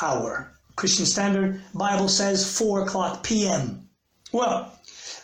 hour. 0.00 0.52
Christian 0.76 1.04
Standard 1.04 1.60
Bible 1.74 2.08
says 2.08 2.48
4 2.56 2.82
o'clock 2.82 3.24
p.m. 3.24 3.88
Well, 4.30 4.70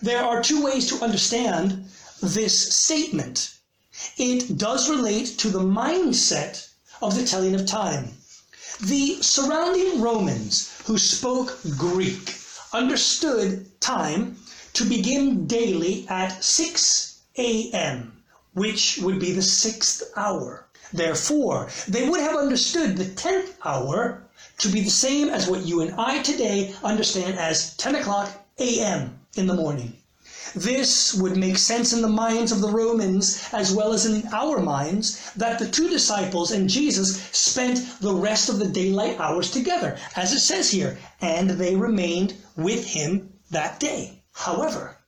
there 0.00 0.24
are 0.24 0.42
two 0.42 0.64
ways 0.64 0.88
to 0.88 1.04
understand 1.04 1.84
this 2.20 2.74
statement. 2.74 3.54
It 4.16 4.58
does 4.58 4.90
relate 4.90 5.38
to 5.38 5.48
the 5.48 5.60
mindset 5.60 6.68
of 7.00 7.14
the 7.14 7.24
telling 7.24 7.54
of 7.54 7.64
time. 7.64 8.14
The 8.80 9.22
surrounding 9.22 10.00
Romans 10.00 10.72
who 10.86 10.98
spoke 10.98 11.60
Greek 11.78 12.34
understood 12.72 13.80
time 13.80 14.38
to 14.72 14.84
begin 14.84 15.46
daily 15.46 16.08
at 16.08 16.42
6 16.42 17.11
a.m., 17.38 18.22
which 18.54 18.98
would 18.98 19.18
be 19.18 19.32
the 19.32 19.42
sixth 19.42 20.02
hour. 20.16 20.66
Therefore, 20.92 21.70
they 21.88 22.08
would 22.08 22.20
have 22.20 22.36
understood 22.36 22.96
the 22.96 23.08
tenth 23.08 23.56
hour 23.64 24.22
to 24.58 24.68
be 24.68 24.82
the 24.82 24.90
same 24.90 25.28
as 25.30 25.48
what 25.48 25.64
you 25.64 25.80
and 25.80 25.94
I 25.98 26.22
today 26.22 26.74
understand 26.82 27.38
as 27.38 27.74
10 27.76 27.94
o'clock 27.94 28.44
a.m. 28.58 29.18
in 29.34 29.46
the 29.46 29.54
morning. 29.54 29.96
This 30.54 31.14
would 31.14 31.38
make 31.38 31.56
sense 31.56 31.94
in 31.94 32.02
the 32.02 32.08
minds 32.08 32.52
of 32.52 32.60
the 32.60 32.68
Romans 32.68 33.42
as 33.52 33.72
well 33.72 33.94
as 33.94 34.04
in 34.04 34.28
our 34.34 34.60
minds 34.60 35.30
that 35.34 35.58
the 35.58 35.66
two 35.66 35.88
disciples 35.88 36.50
and 36.50 36.68
Jesus 36.68 37.22
spent 37.32 38.00
the 38.00 38.12
rest 38.12 38.50
of 38.50 38.58
the 38.58 38.68
daylight 38.68 39.18
hours 39.18 39.50
together, 39.50 39.96
as 40.14 40.32
it 40.34 40.40
says 40.40 40.70
here, 40.70 40.98
and 41.22 41.48
they 41.48 41.74
remained 41.74 42.34
with 42.54 42.84
him 42.84 43.32
that 43.50 43.80
day. 43.80 44.22
However, 44.32 44.98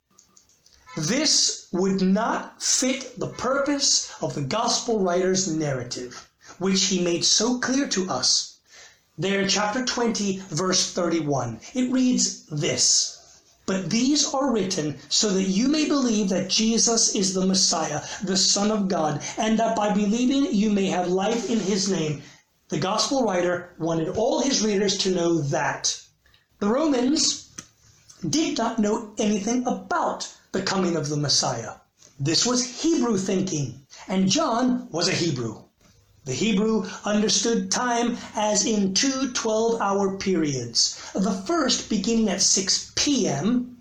this 0.96 1.66
would 1.72 2.00
not 2.02 2.62
fit 2.62 3.18
the 3.18 3.26
purpose 3.26 4.12
of 4.22 4.35
the 4.35 4.42
gospel 4.42 5.00
writer's 5.00 5.48
narrative, 5.48 6.30
which 6.59 6.85
he 6.85 7.02
made 7.02 7.24
so 7.24 7.59
clear 7.59 7.88
to 7.88 8.09
us. 8.09 8.59
There 9.18 9.48
chapter 9.48 9.85
20, 9.85 10.44
verse 10.50 10.92
31, 10.92 11.59
it 11.74 11.90
reads 11.90 12.44
this 12.46 13.18
But 13.66 13.90
these 13.90 14.33
are 14.33 14.52
written 14.52 15.00
so 15.09 15.30
that 15.30 15.48
you 15.48 15.66
may 15.66 15.85
believe 15.87 16.28
that 16.28 16.48
Jesus 16.48 17.12
is 17.16 17.35
the 17.35 17.44
Messiah, 17.44 18.02
the 18.22 18.37
Son 18.37 18.70
of 18.70 18.87
God, 18.87 19.20
and 19.37 19.59
that 19.59 19.74
by 19.74 19.92
believing 19.92 20.54
you 20.54 20.70
may 20.70 20.87
have 20.87 21.09
life 21.09 21.50
in 21.50 21.59
his 21.59 21.90
name. 21.90 22.22
The 22.68 22.78
gospel 22.78 23.24
writer 23.24 23.74
wanted 23.80 24.11
all 24.11 24.42
his 24.42 24.62
readers 24.62 24.96
to 24.98 25.11
know 25.11 25.40
that. 25.40 26.00
The 26.61 26.68
Romans 26.68 27.48
did 28.30 28.59
not 28.59 28.78
know 28.78 29.12
anything 29.18 29.66
about 29.66 30.33
the 30.54 30.62
coming 30.62 30.94
of 30.94 31.08
the 31.08 31.16
Messiah. 31.16 31.72
This 32.20 32.46
was 32.46 32.82
Hebrew 32.82 33.18
thinking, 33.18 33.84
and 34.06 34.30
John 34.30 34.88
was 34.92 35.08
a 35.08 35.12
Hebrew. 35.12 35.64
The 36.26 36.32
Hebrew 36.32 36.86
understood 37.04 37.72
time 37.72 38.16
as 38.36 38.64
in 38.64 38.94
two 38.94 39.32
12 39.32 39.80
hour 39.80 40.16
periods, 40.16 40.96
the 41.12 41.32
first 41.32 41.90
beginning 41.90 42.28
at 42.28 42.40
6 42.40 42.92
p.m. 42.94 43.78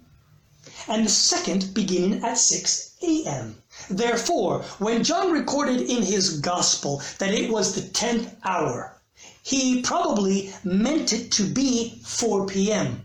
and 0.87 1.05
the 1.05 1.11
second 1.11 1.75
beginning 1.75 2.23
at 2.23 2.39
6 2.39 2.95
a.m. 3.03 3.61
Therefore, 3.87 4.63
when 4.79 5.03
John 5.03 5.31
recorded 5.31 5.79
in 5.79 6.01
his 6.01 6.39
gospel 6.39 7.03
that 7.19 7.35
it 7.35 7.51
was 7.51 7.75
the 7.75 7.81
10th 7.81 8.35
hour, 8.43 8.99
he 9.43 9.83
probably 9.83 10.51
meant 10.63 11.13
it 11.13 11.31
to 11.33 11.43
be 11.43 12.01
4 12.03 12.47
p.m. 12.47 13.03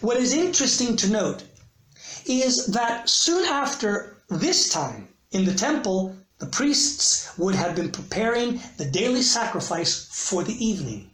What 0.00 0.16
is 0.16 0.32
interesting 0.32 0.96
to 0.96 1.10
note 1.10 1.42
is 2.28 2.66
that 2.66 3.08
soon 3.08 3.44
after 3.44 4.16
this 4.28 4.68
time 4.68 5.08
in 5.30 5.44
the 5.44 5.54
temple, 5.54 6.16
the 6.38 6.46
priests 6.46 7.30
would 7.38 7.54
have 7.54 7.74
been 7.74 7.90
preparing 7.90 8.60
the 8.76 8.84
daily 8.84 9.22
sacrifice 9.22 10.08
for 10.10 10.42
the 10.42 10.64
evening. 10.64 11.10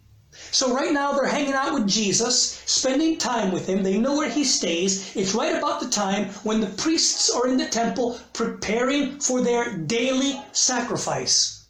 So 0.50 0.74
right 0.74 0.92
now 0.92 1.12
they're 1.12 1.26
hanging 1.26 1.52
out 1.52 1.74
with 1.74 1.86
Jesus, 1.86 2.62
spending 2.66 3.18
time 3.18 3.52
with 3.52 3.66
him. 3.66 3.82
They 3.82 3.98
know 3.98 4.16
where 4.16 4.30
he 4.30 4.44
stays. 4.44 5.14
It's 5.14 5.34
right 5.34 5.54
about 5.54 5.80
the 5.80 5.88
time 5.88 6.30
when 6.42 6.60
the 6.60 6.66
priests 6.66 7.30
are 7.30 7.46
in 7.46 7.56
the 7.56 7.68
temple 7.68 8.18
preparing 8.32 9.20
for 9.20 9.40
their 9.40 9.76
daily 9.76 10.42
sacrifice. 10.52 11.66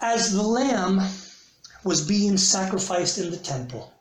As 0.00 0.32
the 0.32 0.42
lamb 0.42 1.00
was 1.82 2.06
being 2.06 2.36
sacrificed 2.36 3.18
in 3.18 3.30
the 3.30 3.38
temple, 3.38 3.92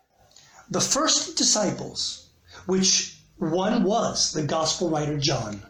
the 0.70 0.82
first 0.82 1.38
disciples, 1.38 2.28
which 2.66 3.23
one 3.38 3.84
was 3.84 4.32
the 4.34 4.44
gospel 4.44 4.90
writer 4.90 5.18
John, 5.18 5.62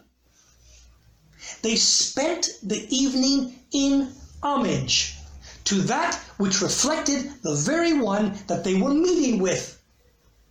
they 1.62 1.76
spent 1.76 2.48
the 2.62 2.86
evening 2.94 3.58
in 3.72 4.12
homage 4.42 5.16
to 5.64 5.80
that 5.82 6.16
which 6.36 6.60
reflected 6.60 7.32
the 7.42 7.54
very 7.54 7.94
one 7.94 8.38
that 8.46 8.64
they 8.64 8.74
were 8.74 8.92
meeting 8.92 9.40
with 9.40 9.80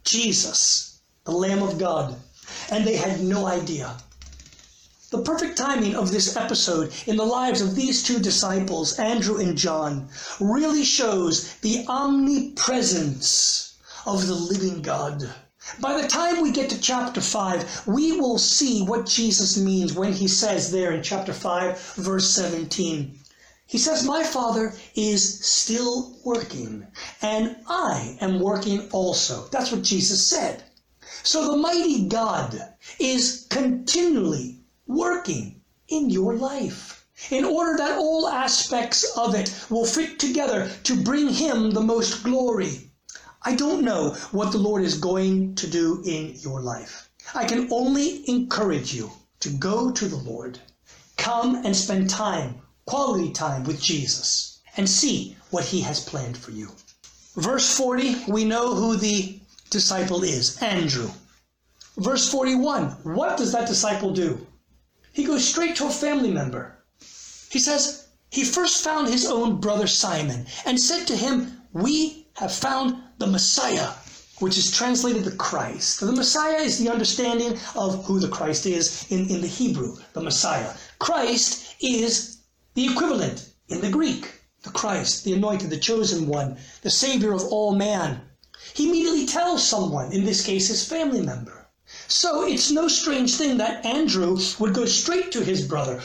Jesus, 0.04 1.00
the 1.24 1.32
Lamb 1.32 1.62
of 1.62 1.78
God. 1.78 2.16
And 2.70 2.86
they 2.86 2.96
had 2.96 3.22
no 3.22 3.46
idea. 3.46 3.96
The 5.12 5.22
perfect 5.22 5.58
timing 5.58 5.96
of 5.96 6.12
this 6.12 6.36
episode 6.36 6.92
in 7.06 7.16
the 7.16 7.26
lives 7.26 7.62
of 7.62 7.76
these 7.76 8.02
two 8.02 8.20
disciples, 8.20 8.98
Andrew 8.98 9.38
and 9.38 9.56
John, 9.56 10.10
really 10.40 10.84
shows 10.84 11.54
the 11.58 11.86
omnipresence 11.88 13.76
of 14.06 14.26
the 14.26 14.34
living 14.34 14.82
God. 14.82 15.32
By 15.80 16.02
the 16.02 16.08
time 16.10 16.42
we 16.42 16.52
get 16.52 16.70
to 16.72 16.82
chapter 16.82 17.22
5, 17.22 17.88
we 17.88 18.20
will 18.20 18.38
see 18.38 18.84
what 18.84 19.06
Jesus 19.06 19.58
means 19.58 19.94
when 19.94 20.12
he 20.12 20.28
says 20.28 20.72
there 20.72 20.92
in 20.92 21.02
chapter 21.02 21.32
5, 21.32 21.80
verse 21.96 22.30
17. 22.32 23.18
He 23.66 23.78
says, 23.78 24.04
My 24.04 24.24
Father 24.24 24.76
is 24.94 25.46
still 25.46 26.18
working, 26.26 26.86
and 27.22 27.56
I 27.66 28.18
am 28.20 28.42
working 28.42 28.90
also. 28.92 29.48
That's 29.52 29.72
what 29.72 29.84
Jesus 29.84 30.28
said. 30.28 30.64
So 31.24 31.52
the 31.52 31.58
mighty 31.58 32.10
God 32.10 32.76
is 33.00 33.48
continually 33.50 34.60
working 34.86 35.62
in 35.88 36.10
your 36.10 36.36
life 36.36 37.06
in 37.30 37.46
order 37.46 37.78
that 37.78 37.98
all 37.98 38.28
aspects 38.28 39.06
of 39.16 39.34
it 39.34 39.54
will 39.70 39.86
fit 39.86 40.20
together 40.20 40.70
to 40.84 41.02
bring 41.02 41.30
Him 41.30 41.72
the 41.72 41.80
most 41.80 42.22
glory. 42.22 42.92
I 43.46 43.56
don't 43.56 43.84
know 43.84 44.12
what 44.32 44.54
the 44.54 44.58
Lord 44.58 44.84
is 44.84 44.98
going 44.98 45.56
to 45.56 45.68
do 45.68 46.02
in 46.06 46.36
your 46.36 46.62
life. 46.62 47.10
I 47.36 47.44
can 47.44 47.68
only 47.74 48.28
encourage 48.30 48.94
you 48.94 49.12
to 49.42 49.50
go 49.50 49.92
to 49.92 50.08
the 50.08 50.16
Lord. 50.16 50.60
Come 51.18 51.66
and 51.66 51.76
spend 51.76 52.10
time, 52.10 52.62
quality 52.86 53.34
time 53.34 53.66
with 53.66 53.82
Jesus, 53.82 54.60
and 54.78 54.90
see 54.90 55.36
what 55.52 55.66
he 55.66 55.82
has 55.82 56.00
planned 56.00 56.38
for 56.38 56.52
you. 56.52 56.72
Verse 57.36 57.76
40, 57.76 58.24
we 58.30 58.46
know 58.46 58.76
who 58.76 58.96
the 58.96 59.40
disciple 59.70 60.24
is 60.24 60.58
Andrew. 60.62 61.12
Verse 61.98 62.30
41, 62.30 62.92
what 63.04 63.38
does 63.38 63.52
that 63.52 63.68
disciple 63.68 64.14
do? 64.14 64.48
He 65.12 65.26
goes 65.26 65.46
straight 65.46 65.76
to 65.76 65.88
a 65.88 65.92
family 65.92 66.32
member. 66.32 66.78
He 67.50 67.60
says, 67.60 68.08
He 68.30 68.46
first 68.46 68.84
found 68.84 69.10
his 69.10 69.26
own 69.26 69.60
brother 69.60 69.88
Simon 69.88 70.48
and 70.66 70.80
said 70.80 71.06
to 71.08 71.18
him, 71.18 71.62
We 71.74 72.23
have 72.36 72.52
found 72.52 72.96
the 73.20 73.28
Messiah, 73.28 73.92
which 74.40 74.58
is 74.58 74.72
translated 74.72 75.24
the 75.24 75.36
Christ. 75.36 76.00
The 76.00 76.12
Messiah 76.12 76.62
is 76.62 76.80
the 76.80 76.90
understanding 76.90 77.60
of 77.76 78.04
who 78.06 78.20
the 78.20 78.28
Christ 78.28 78.66
is 78.66 79.06
in, 79.12 79.30
in 79.30 79.42
the 79.42 79.48
Hebrew, 79.48 79.98
the 80.14 80.22
Messiah. 80.22 80.74
Christ 81.00 81.76
is 81.80 82.40
the 82.74 82.86
equivalent 82.86 83.50
in 83.70 83.82
the 83.82 83.90
Greek, 83.90 84.42
the 84.64 84.72
Christ, 84.72 85.24
the 85.24 85.34
anointed, 85.34 85.70
the 85.70 85.78
chosen 85.78 86.28
one, 86.28 86.58
the 86.82 86.90
Savior 86.90 87.34
of 87.34 87.44
all 87.44 87.76
man. 87.76 88.22
He 88.74 88.90
immediately 88.90 89.28
tells 89.28 89.68
someone, 89.68 90.12
in 90.12 90.26
this 90.26 90.44
case 90.44 90.70
his 90.70 90.88
family 90.88 91.22
member. 91.22 91.70
So 92.08 92.48
it's 92.48 92.72
no 92.72 92.88
strange 92.88 93.36
thing 93.36 93.58
that 93.58 93.86
Andrew 93.86 94.40
would 94.58 94.74
go 94.74 94.86
straight 94.86 95.32
to 95.34 95.44
his 95.44 95.68
brother. 95.68 96.02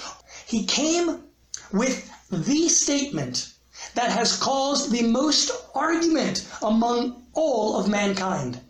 He 0.47 0.67
came 0.67 1.25
with 1.73 2.11
the 2.31 2.69
statement 2.69 3.55
that 3.95 4.11
has 4.11 4.37
caused 4.37 4.91
the 4.91 5.03
most 5.03 5.51
argument 5.75 6.47
among 6.63 7.27
all 7.33 7.77
of 7.77 7.89
mankind. 7.89 8.61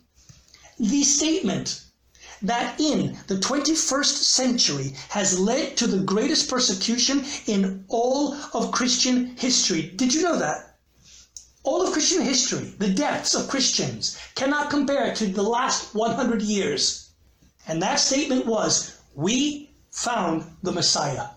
The 0.78 1.02
statement 1.02 1.83
that 2.42 2.78
in 2.78 3.18
the 3.26 3.37
21st 3.37 4.22
century 4.22 4.94
has 5.09 5.38
led 5.38 5.76
to 5.76 5.87
the 5.87 6.04
greatest 6.04 6.48
persecution 6.48 7.24
in 7.46 7.85
all 7.88 8.35
of 8.54 8.70
Christian 8.70 9.37
history. 9.37 9.92
Did 9.96 10.14
you 10.14 10.22
know 10.22 10.38
that? 10.38 10.76
All 11.64 11.85
of 11.85 11.92
Christian 11.92 12.22
history, 12.22 12.74
the 12.78 12.88
deaths 12.88 13.35
of 13.35 13.48
Christians, 13.48 14.18
cannot 14.37 14.70
compare 14.70 15.14
to 15.14 15.26
the 15.26 15.42
last 15.42 15.94
100 15.94 16.40
years. 16.42 17.11
And 17.66 17.83
that 17.83 18.00
statement 18.00 18.46
was, 18.46 18.96
We 19.14 19.70
found 19.90 20.44
the 20.62 20.72
Messiah. 20.72 21.31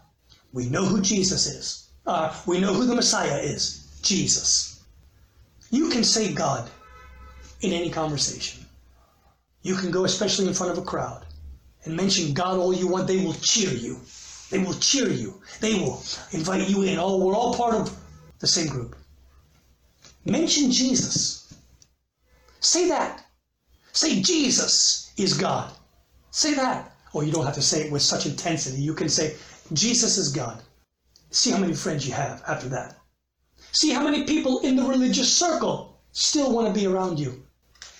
We 0.53 0.69
know 0.69 0.85
who 0.85 1.01
Jesus 1.01 1.47
is. 1.47 1.80
Uh, 2.05 2.35
we 2.45 2.59
know 2.59 2.73
who 2.73 2.85
the 2.85 2.95
Messiah 2.95 3.37
is. 3.39 3.99
Jesus. 4.01 4.83
You 5.69 5.89
can 5.89 6.03
say 6.03 6.33
God 6.33 6.69
in 7.61 7.71
any 7.71 7.89
conversation. 7.89 8.65
You 9.61 9.75
can 9.75 9.91
go, 9.91 10.05
especially 10.05 10.47
in 10.47 10.53
front 10.53 10.71
of 10.71 10.77
a 10.77 10.81
crowd, 10.81 11.25
and 11.83 11.95
mention 11.95 12.33
God 12.33 12.57
all 12.57 12.73
you 12.73 12.87
want. 12.87 13.07
They 13.07 13.23
will 13.23 13.33
cheer 13.33 13.71
you. 13.71 13.99
They 14.49 14.59
will 14.59 14.73
cheer 14.73 15.09
you. 15.09 15.41
They 15.59 15.75
will 15.75 16.03
invite 16.31 16.67
you 16.67 16.83
in. 16.83 16.99
Oh, 16.99 17.17
we're 17.17 17.35
all 17.35 17.53
part 17.53 17.75
of 17.75 17.95
the 18.39 18.47
same 18.47 18.67
group. 18.67 18.95
Mention 20.25 20.71
Jesus. 20.71 21.53
Say 22.59 22.87
that. 22.89 23.25
Say 23.93 24.21
Jesus 24.21 25.11
is 25.17 25.33
God. 25.35 25.71
Say 26.31 26.53
that. 26.55 26.91
Or 27.13 27.23
you 27.23 27.31
don't 27.31 27.45
have 27.45 27.55
to 27.55 27.61
say 27.61 27.81
it 27.83 27.91
with 27.91 28.01
such 28.01 28.25
intensity. 28.25 28.81
You 28.81 28.93
can 28.93 29.09
say 29.09 29.35
Jesus 29.73 30.17
is 30.17 30.31
God. 30.31 30.61
See 31.33 31.51
how 31.51 31.59
many 31.59 31.73
friends 31.73 32.05
you 32.05 32.13
have 32.13 32.43
after 32.45 32.67
that. 32.69 32.97
See 33.71 33.91
how 33.91 34.03
many 34.03 34.25
people 34.25 34.59
in 34.59 34.75
the 34.75 34.83
religious 34.83 35.31
circle 35.31 36.01
still 36.11 36.51
want 36.51 36.67
to 36.67 36.77
be 36.77 36.85
around 36.85 37.19
you. 37.19 37.43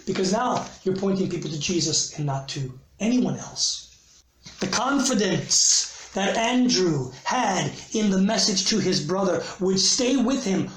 Because 0.06 0.34
now 0.34 0.65
you're 0.84 0.98
pointing 0.98 1.30
people 1.30 1.50
to 1.50 1.58
Jesus 1.58 2.17
and 2.17 2.26
not 2.26 2.50
to 2.50 2.78
anyone 3.00 3.38
else. 3.38 4.24
The 4.60 4.67
confidence 4.67 6.10
that 6.13 6.36
Andrew 6.36 7.13
had 7.24 7.72
in 7.94 8.10
the 8.10 8.17
message 8.17 8.65
to 8.67 8.80
his 8.80 9.00
brother 9.00 9.41
would 9.62 9.80
stay 9.80 10.17
with 10.17 10.44
him 10.44 10.70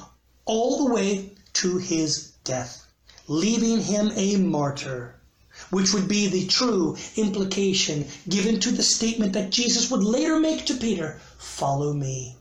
all 0.44 0.84
the 0.84 0.94
way 0.94 1.32
to 1.54 1.78
his 1.78 2.34
death, 2.44 2.86
leaving 3.26 3.80
him 3.80 4.12
a 4.14 4.36
martyr, 4.36 5.16
which 5.70 5.92
would 5.92 6.06
be 6.06 6.28
the 6.28 6.46
true 6.46 6.96
implication 7.16 8.06
given 8.28 8.60
to 8.60 8.70
the 8.70 8.82
statement 8.84 9.32
that 9.32 9.50
Jesus 9.50 9.90
would 9.90 10.04
later 10.04 10.38
make 10.38 10.66
to 10.66 10.74
Peter 10.74 11.20
Follow 11.38 11.92
me. 11.92 12.36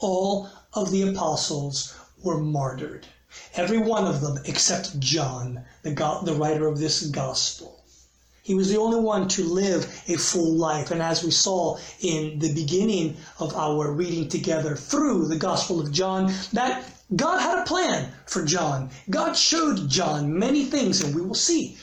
All 0.00 0.48
of 0.74 0.90
the 0.90 1.02
apostles 1.02 1.94
were 2.22 2.38
martyred. 2.38 3.06
Every 3.54 3.78
one 3.78 4.06
of 4.06 4.20
them 4.20 4.38
except 4.44 4.98
John, 4.98 5.64
the, 5.82 5.92
God, 5.92 6.26
the 6.26 6.34
writer 6.34 6.66
of 6.66 6.78
this 6.78 7.06
gospel. 7.06 7.84
He 8.42 8.54
was 8.54 8.70
the 8.70 8.78
only 8.78 8.98
one 8.98 9.28
to 9.28 9.44
live 9.44 9.84
a 10.08 10.16
full 10.16 10.54
life. 10.54 10.90
And 10.90 11.00
as 11.00 11.22
we 11.22 11.30
saw 11.30 11.78
in 12.00 12.38
the 12.38 12.52
beginning 12.52 13.16
of 13.38 13.54
our 13.54 13.92
reading 13.92 14.28
together 14.28 14.74
through 14.74 15.28
the 15.28 15.36
Gospel 15.36 15.80
of 15.80 15.92
John, 15.92 16.32
that 16.52 16.82
God 17.14 17.38
had 17.38 17.58
a 17.58 17.64
plan 17.64 18.12
for 18.26 18.44
John. 18.44 18.90
God 19.10 19.36
showed 19.36 19.88
John 19.88 20.36
many 20.36 20.64
things, 20.64 21.02
and 21.02 21.14
we 21.14 21.20
will 21.20 21.34
see. 21.34 21.76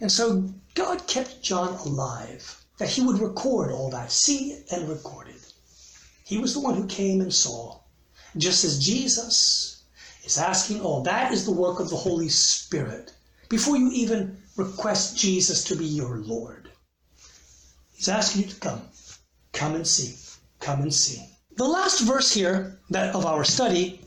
And 0.00 0.10
so 0.10 0.50
God 0.74 1.06
kept 1.06 1.42
John 1.42 1.74
alive, 1.74 2.62
that 2.78 2.90
he 2.90 3.00
would 3.00 3.20
record 3.20 3.70
all 3.70 3.88
that, 3.90 4.12
see 4.12 4.62
and 4.70 4.88
record 4.88 5.28
it. 5.28 5.47
He 6.28 6.36
was 6.36 6.52
the 6.52 6.60
one 6.60 6.74
who 6.74 6.86
came 6.86 7.22
and 7.22 7.32
saw 7.32 7.80
just 8.36 8.62
as 8.62 8.78
Jesus 8.78 9.84
is 10.24 10.36
asking 10.36 10.82
all. 10.82 11.02
That 11.02 11.32
is 11.32 11.46
the 11.46 11.52
work 11.52 11.80
of 11.80 11.88
the 11.88 11.96
Holy 11.96 12.28
Spirit. 12.28 13.14
Before 13.48 13.78
you 13.78 13.90
even 13.92 14.36
request 14.54 15.16
Jesus 15.16 15.64
to 15.64 15.74
be 15.74 15.86
your 15.86 16.18
Lord, 16.18 16.70
He's 17.94 18.10
asking 18.10 18.42
you 18.42 18.48
to 18.48 18.60
come. 18.60 18.82
Come 19.54 19.74
and 19.74 19.86
see. 19.86 20.16
Come 20.60 20.82
and 20.82 20.92
see. 20.92 21.24
The 21.56 21.64
last 21.64 22.00
verse 22.00 22.30
here 22.30 22.78
that 22.90 23.14
of 23.14 23.24
our 23.24 23.42
study 23.42 24.02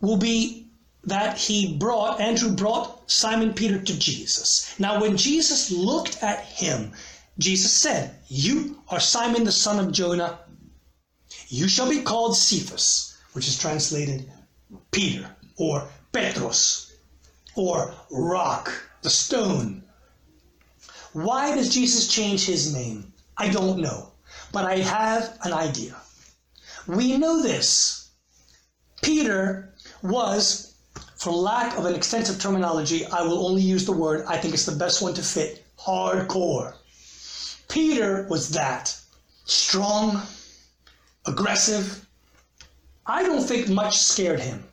will 0.00 0.16
be 0.16 0.66
that 1.04 1.38
he 1.38 1.78
brought, 1.78 2.20
Andrew 2.20 2.50
brought 2.56 3.08
Simon 3.08 3.54
Peter 3.54 3.80
to 3.80 3.98
Jesus. 4.00 4.74
Now, 4.80 5.00
when 5.00 5.16
Jesus 5.16 5.70
looked 5.70 6.20
at 6.24 6.40
him, 6.40 6.90
Jesus 7.38 7.70
said, 7.70 8.16
You 8.26 8.82
are 8.88 8.98
Simon 8.98 9.44
the 9.44 9.52
son 9.52 9.78
of 9.78 9.92
Jonah. 9.92 10.40
You 11.48 11.68
shall 11.68 11.88
be 11.88 12.02
called 12.02 12.36
Cephas, 12.36 13.16
which 13.32 13.46
is 13.46 13.58
translated 13.58 14.30
Peter, 14.90 15.30
or 15.56 15.88
Petros, 16.12 16.92
or 17.54 17.94
rock, 18.10 18.72
the 19.02 19.10
stone. 19.10 19.84
Why 21.12 21.54
does 21.54 21.72
Jesus 21.72 22.08
change 22.08 22.44
his 22.44 22.74
name? 22.74 23.12
I 23.36 23.48
don't 23.48 23.78
know, 23.78 24.10
but 24.50 24.64
I 24.64 24.78
have 24.78 25.38
an 25.44 25.52
idea. 25.52 25.94
We 26.86 27.16
know 27.16 27.42
this. 27.42 28.10
Peter 29.02 29.72
was, 30.02 30.74
for 31.16 31.32
lack 31.32 31.78
of 31.78 31.86
an 31.86 31.94
extensive 31.94 32.40
terminology, 32.40 33.06
I 33.06 33.22
will 33.22 33.46
only 33.46 33.62
use 33.62 33.84
the 33.84 33.92
word, 33.92 34.24
I 34.26 34.36
think 34.36 34.52
it's 34.52 34.66
the 34.66 34.72
best 34.72 35.00
one 35.00 35.14
to 35.14 35.22
fit, 35.22 35.64
hardcore. 35.78 36.74
Peter 37.68 38.26
was 38.28 38.50
that. 38.50 38.98
Strong, 39.44 40.22
aggressive. 41.26 42.06
I 43.04 43.22
don't 43.22 43.42
think 43.42 43.68
much 43.68 43.98
scared 43.98 44.40
him. 44.40 44.64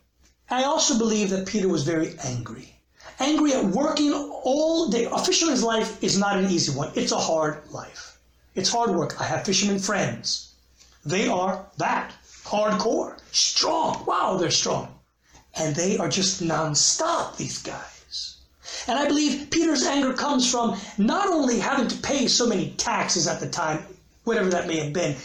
I 0.50 0.64
also 0.64 0.98
believe 0.98 1.30
that 1.32 1.48
Peter 1.48 1.68
was 1.68 1.84
very 1.84 2.16
angry. 2.24 2.80
Angry 3.20 3.54
at 3.54 3.66
working 3.66 4.14
all 4.14 4.90
day. 4.90 5.06
A 5.06 5.18
fisherman's 5.20 5.64
life 5.64 6.04
is 6.04 6.18
not 6.18 6.38
an 6.38 6.50
easy 6.50 6.76
one. 6.76 6.92
It's 6.96 7.12
a 7.12 7.18
hard 7.18 7.62
life. 7.72 8.20
It's 8.56 8.70
hard 8.70 8.92
work. 8.92 9.20
I 9.20 9.26
have 9.26 9.46
fishermen 9.46 9.80
friends. 9.80 10.54
They 11.06 11.28
are 11.28 11.66
that 11.78 12.12
hardcore, 12.44 13.18
strong. 13.32 14.06
Wow, 14.06 14.38
they're 14.38 14.52
strong. 14.52 15.00
And 15.56 15.76
they 15.76 15.98
are 15.98 16.10
just 16.10 16.42
nonstop, 16.44 17.38
these 17.38 17.62
guys. 17.62 18.38
And 18.88 18.98
I 19.00 19.08
believe 19.08 19.50
Peter's 19.50 19.84
anger 19.84 20.14
comes 20.14 20.50
from 20.50 20.80
not 20.98 21.30
only 21.30 21.60
having 21.60 21.88
to 21.88 21.98
pay 21.98 22.28
so 22.28 22.48
many 22.48 22.72
taxes 22.72 23.28
at 23.28 23.40
the 23.40 23.50
time, 23.50 23.86
whatever 24.24 24.50
that 24.50 24.68
may 24.68 24.78
have 24.78 24.94
been, 24.94 25.16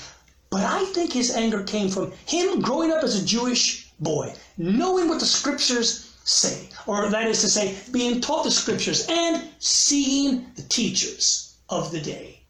but 0.51 0.63
I 0.63 0.85
think 0.87 1.13
his 1.13 1.31
anger 1.31 1.63
came 1.63 1.91
from 1.91 2.13
him 2.27 2.61
growing 2.61 2.91
up 2.91 3.05
as 3.05 3.21
a 3.21 3.25
Jewish 3.25 3.91
boy, 4.01 4.35
knowing 4.57 5.09
what 5.09 5.21
the 5.21 5.27
scriptures 5.27 6.15
say, 6.25 6.69
or 6.87 7.11
that 7.11 7.27
is 7.27 7.41
to 7.43 7.49
say, 7.49 7.77
being 7.91 8.21
taught 8.21 8.45
the 8.45 8.51
scriptures 8.51 9.07
and 9.09 9.49
seeing 9.59 10.47
the 10.57 10.63
teachers 10.63 11.57
of 11.69 11.91
the 11.91 12.01
day 12.01 12.41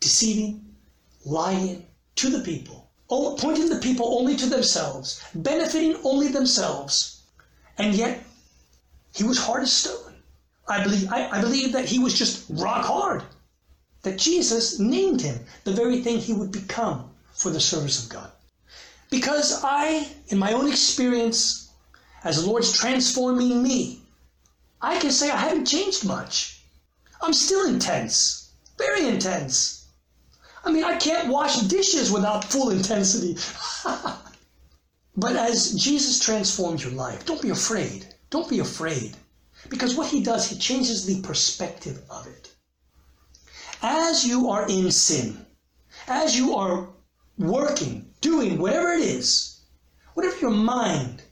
deceiving, 0.00 0.64
lying 1.24 1.86
to 2.16 2.30
the 2.30 2.40
people, 2.40 2.88
pointing 3.08 3.68
the 3.68 3.80
people 3.80 4.18
only 4.18 4.36
to 4.36 4.46
themselves, 4.46 5.20
benefiting 5.34 5.96
only 6.04 6.28
themselves. 6.28 7.22
And 7.78 7.94
yet, 7.94 8.24
he 9.14 9.24
was 9.24 9.38
hard 9.38 9.62
as 9.62 9.72
stone. 9.72 10.14
I 10.68 10.82
believe, 10.82 11.10
I, 11.10 11.28
I 11.30 11.40
believe 11.40 11.72
that 11.72 11.86
he 11.86 11.98
was 11.98 12.14
just 12.14 12.44
rock 12.50 12.84
hard. 12.84 13.24
That 14.02 14.18
Jesus 14.18 14.78
named 14.78 15.22
him 15.22 15.44
the 15.64 15.72
very 15.72 16.02
thing 16.02 16.18
he 16.18 16.32
would 16.32 16.52
become 16.52 17.07
for 17.38 17.50
the 17.50 17.60
service 17.60 18.02
of 18.02 18.10
God. 18.10 18.30
Because 19.10 19.62
I, 19.62 20.08
in 20.26 20.38
my 20.38 20.52
own 20.52 20.68
experience, 20.68 21.68
as 22.24 22.42
the 22.42 22.50
Lord's 22.50 22.76
transforming 22.76 23.62
me, 23.62 24.02
I 24.82 24.98
can 24.98 25.12
say 25.12 25.30
I 25.30 25.36
haven't 25.36 25.66
changed 25.66 26.04
much. 26.04 26.60
I'm 27.22 27.32
still 27.32 27.66
intense, 27.66 28.50
very 28.76 29.06
intense. 29.06 29.86
I 30.64 30.72
mean, 30.72 30.82
I 30.82 30.96
can't 30.96 31.28
wash 31.28 31.60
dishes 31.60 32.10
without 32.10 32.44
full 32.44 32.70
intensity. 32.70 33.38
but 35.16 35.36
as 35.36 35.74
Jesus 35.74 36.18
transforms 36.18 36.82
your 36.82 36.92
life, 36.92 37.24
don't 37.24 37.40
be 37.40 37.50
afraid. 37.50 38.14
Don't 38.30 38.50
be 38.50 38.58
afraid. 38.58 39.16
Because 39.68 39.94
what 39.94 40.08
he 40.08 40.22
does, 40.22 40.50
he 40.50 40.58
changes 40.58 41.06
the 41.06 41.22
perspective 41.22 42.02
of 42.10 42.26
it. 42.26 42.50
As 43.80 44.26
you 44.26 44.50
are 44.50 44.68
in 44.68 44.90
sin, 44.90 45.46
as 46.08 46.36
you 46.36 46.56
are 46.56 46.88
working, 47.38 48.12
doing 48.20 48.58
whatever 48.58 48.92
it 48.92 49.00
is, 49.00 49.60
whatever 50.14 50.36
your 50.38 50.50
mind 50.50 51.22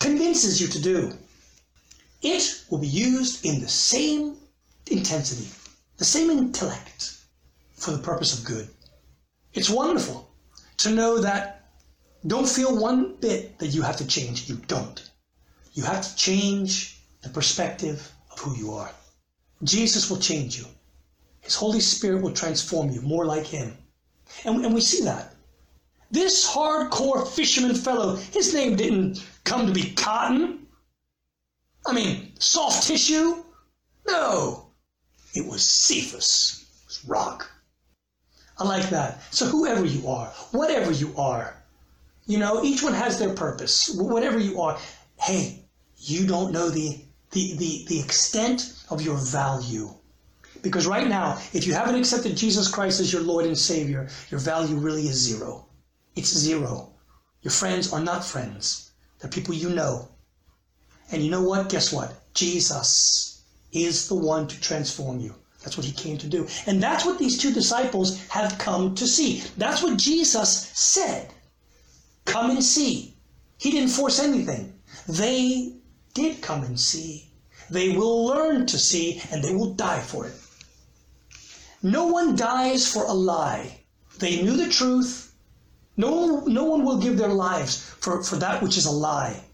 convinces 0.00 0.60
you 0.60 0.68
to 0.68 0.80
do, 0.80 1.12
it 2.22 2.64
will 2.70 2.78
be 2.78 2.86
used 2.86 3.44
in 3.44 3.60
the 3.60 3.68
same 3.68 4.36
intensity, 4.90 5.50
the 5.98 6.04
same 6.04 6.30
intellect 6.30 7.18
for 7.74 7.90
the 7.90 8.02
purpose 8.02 8.38
of 8.38 8.44
good. 8.44 8.68
It's 9.52 9.70
wonderful 9.70 10.30
to 10.78 10.90
know 10.90 11.20
that 11.20 11.70
don't 12.26 12.48
feel 12.48 12.76
one 12.76 13.16
bit 13.20 13.58
that 13.58 13.68
you 13.68 13.82
have 13.82 13.96
to 13.98 14.06
change. 14.06 14.48
You 14.48 14.56
don't. 14.56 15.10
You 15.74 15.82
have 15.84 16.08
to 16.08 16.16
change 16.16 16.98
the 17.22 17.28
perspective 17.28 18.10
of 18.30 18.38
who 18.38 18.56
you 18.56 18.72
are. 18.72 18.90
Jesus 19.62 20.08
will 20.08 20.18
change 20.18 20.56
you. 20.58 20.64
His 21.40 21.54
Holy 21.54 21.80
Spirit 21.80 22.22
will 22.22 22.32
transform 22.32 22.90
you 22.90 23.02
more 23.02 23.26
like 23.26 23.46
Him. 23.46 23.76
And, 24.44 24.64
and 24.64 24.74
we 24.74 24.80
see 24.80 25.04
that. 25.04 25.34
This 26.10 26.48
hardcore 26.48 27.26
fisherman 27.26 27.74
fellow, 27.74 28.16
his 28.16 28.54
name 28.54 28.76
didn't 28.76 29.24
come 29.44 29.66
to 29.66 29.72
be 29.72 29.92
cotton. 29.92 30.66
I 31.86 31.92
mean, 31.92 32.32
soft 32.38 32.86
tissue. 32.86 33.42
No, 34.06 34.66
it 35.34 35.46
was 35.46 35.68
Cephas, 35.68 36.64
it 36.82 36.86
was 36.86 37.04
rock. 37.04 37.50
I 38.58 38.64
like 38.64 38.88
that. 38.90 39.22
So 39.32 39.46
whoever 39.46 39.84
you 39.84 40.06
are, 40.08 40.26
whatever 40.52 40.92
you 40.92 41.12
are, 41.16 41.56
you 42.26 42.38
know, 42.38 42.62
each 42.62 42.82
one 42.82 42.94
has 42.94 43.18
their 43.18 43.34
purpose. 43.34 43.94
Whatever 43.94 44.38
you 44.38 44.60
are, 44.60 44.78
hey, 45.18 45.64
you 45.98 46.26
don't 46.26 46.52
know 46.52 46.70
the 46.70 47.00
the 47.32 47.56
the, 47.56 47.84
the 47.88 48.00
extent 48.00 48.84
of 48.90 49.02
your 49.02 49.16
value. 49.16 49.90
Because 50.64 50.86
right 50.86 51.06
now, 51.06 51.38
if 51.52 51.66
you 51.66 51.74
haven't 51.74 51.96
accepted 51.96 52.38
Jesus 52.38 52.68
Christ 52.68 52.98
as 52.98 53.12
your 53.12 53.20
Lord 53.20 53.44
and 53.44 53.56
Savior, 53.56 54.08
your 54.30 54.40
value 54.40 54.76
really 54.76 55.02
is 55.02 55.16
zero. 55.16 55.66
It's 56.16 56.34
zero. 56.34 56.90
Your 57.42 57.50
friends 57.50 57.92
are 57.92 58.00
not 58.00 58.24
friends. 58.24 58.90
They're 59.20 59.30
people 59.30 59.52
you 59.52 59.68
know. 59.68 60.08
And 61.12 61.22
you 61.22 61.30
know 61.30 61.42
what? 61.42 61.68
Guess 61.68 61.92
what? 61.92 62.14
Jesus 62.32 63.42
is 63.72 64.08
the 64.08 64.14
one 64.14 64.48
to 64.48 64.58
transform 64.58 65.20
you. 65.20 65.34
That's 65.62 65.76
what 65.76 65.84
he 65.84 65.92
came 65.92 66.16
to 66.16 66.26
do. 66.26 66.48
And 66.66 66.82
that's 66.82 67.04
what 67.04 67.18
these 67.18 67.36
two 67.36 67.52
disciples 67.52 68.26
have 68.28 68.56
come 68.56 68.94
to 68.94 69.06
see. 69.06 69.42
That's 69.58 69.82
what 69.82 69.98
Jesus 69.98 70.70
said. 70.72 71.28
Come 72.24 72.50
and 72.50 72.64
see. 72.64 73.18
He 73.58 73.70
didn't 73.70 73.90
force 73.90 74.18
anything. 74.18 74.72
They 75.06 75.74
did 76.14 76.40
come 76.40 76.64
and 76.64 76.80
see. 76.80 77.28
They 77.68 77.90
will 77.90 78.24
learn 78.24 78.64
to 78.66 78.78
see 78.78 79.20
and 79.30 79.44
they 79.44 79.54
will 79.54 79.74
die 79.74 80.00
for 80.00 80.26
it. 80.26 80.34
No 81.84 82.06
one 82.06 82.34
dies 82.34 82.90
for 82.90 83.04
a 83.04 83.12
lie. 83.12 83.80
They 84.18 84.40
knew 84.40 84.56
the 84.56 84.70
truth. 84.70 85.34
No, 85.98 86.40
no 86.46 86.64
one 86.64 86.82
will 86.82 86.96
give 86.96 87.18
their 87.18 87.28
lives 87.28 87.76
for, 87.76 88.24
for 88.24 88.36
that 88.36 88.62
which 88.62 88.78
is 88.78 88.86
a 88.86 88.90
lie. 88.90 89.44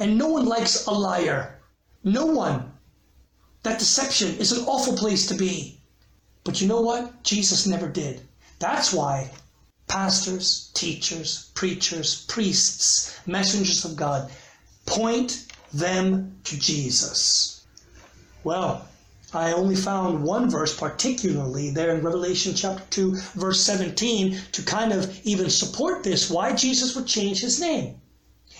And 0.00 0.18
no 0.18 0.26
one 0.26 0.46
likes 0.46 0.84
a 0.86 0.90
liar. 0.90 1.60
No 2.02 2.26
one. 2.26 2.72
That 3.62 3.78
deception 3.78 4.36
is 4.38 4.50
an 4.50 4.64
awful 4.66 4.96
place 4.96 5.28
to 5.28 5.36
be. 5.36 5.80
But 6.42 6.60
you 6.60 6.66
know 6.66 6.80
what? 6.80 7.22
Jesus 7.22 7.68
never 7.68 7.88
did. 7.88 8.26
That's 8.58 8.92
why 8.92 9.30
pastors, 9.86 10.72
teachers, 10.74 11.52
preachers, 11.54 12.24
priests, 12.26 13.16
messengers 13.26 13.84
of 13.84 13.94
God 13.94 14.28
point 14.86 15.46
them 15.72 16.40
to 16.42 16.58
Jesus. 16.58 17.64
Well, 18.42 18.88
I 19.34 19.52
only 19.52 19.76
found 19.76 20.24
one 20.24 20.48
verse 20.48 20.74
particularly 20.74 21.68
there 21.68 21.94
in 21.94 22.02
Revelation 22.02 22.54
chapter 22.54 22.82
2, 22.88 23.14
verse 23.34 23.60
17, 23.60 24.40
to 24.52 24.62
kind 24.62 24.90
of 24.90 25.20
even 25.22 25.50
support 25.50 26.02
this, 26.02 26.30
why 26.30 26.54
Jesus 26.54 26.96
would 26.96 27.06
change 27.06 27.42
his 27.42 27.60
name. 27.60 28.00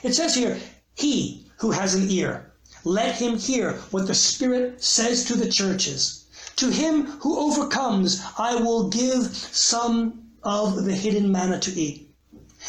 It 0.02 0.14
says 0.14 0.34
here, 0.34 0.60
He 0.94 1.46
who 1.56 1.70
has 1.70 1.94
an 1.94 2.10
ear, 2.10 2.52
let 2.84 3.14
him 3.14 3.38
hear 3.38 3.80
what 3.90 4.06
the 4.06 4.14
Spirit 4.14 4.84
says 4.84 5.24
to 5.24 5.36
the 5.36 5.50
churches. 5.50 6.24
To 6.56 6.68
him 6.68 7.06
who 7.20 7.38
overcomes, 7.38 8.20
I 8.36 8.56
will 8.56 8.90
give 8.90 9.34
some 9.34 10.32
of 10.42 10.84
the 10.84 10.94
hidden 10.94 11.32
manna 11.32 11.60
to 11.60 11.80
eat. 11.80 12.14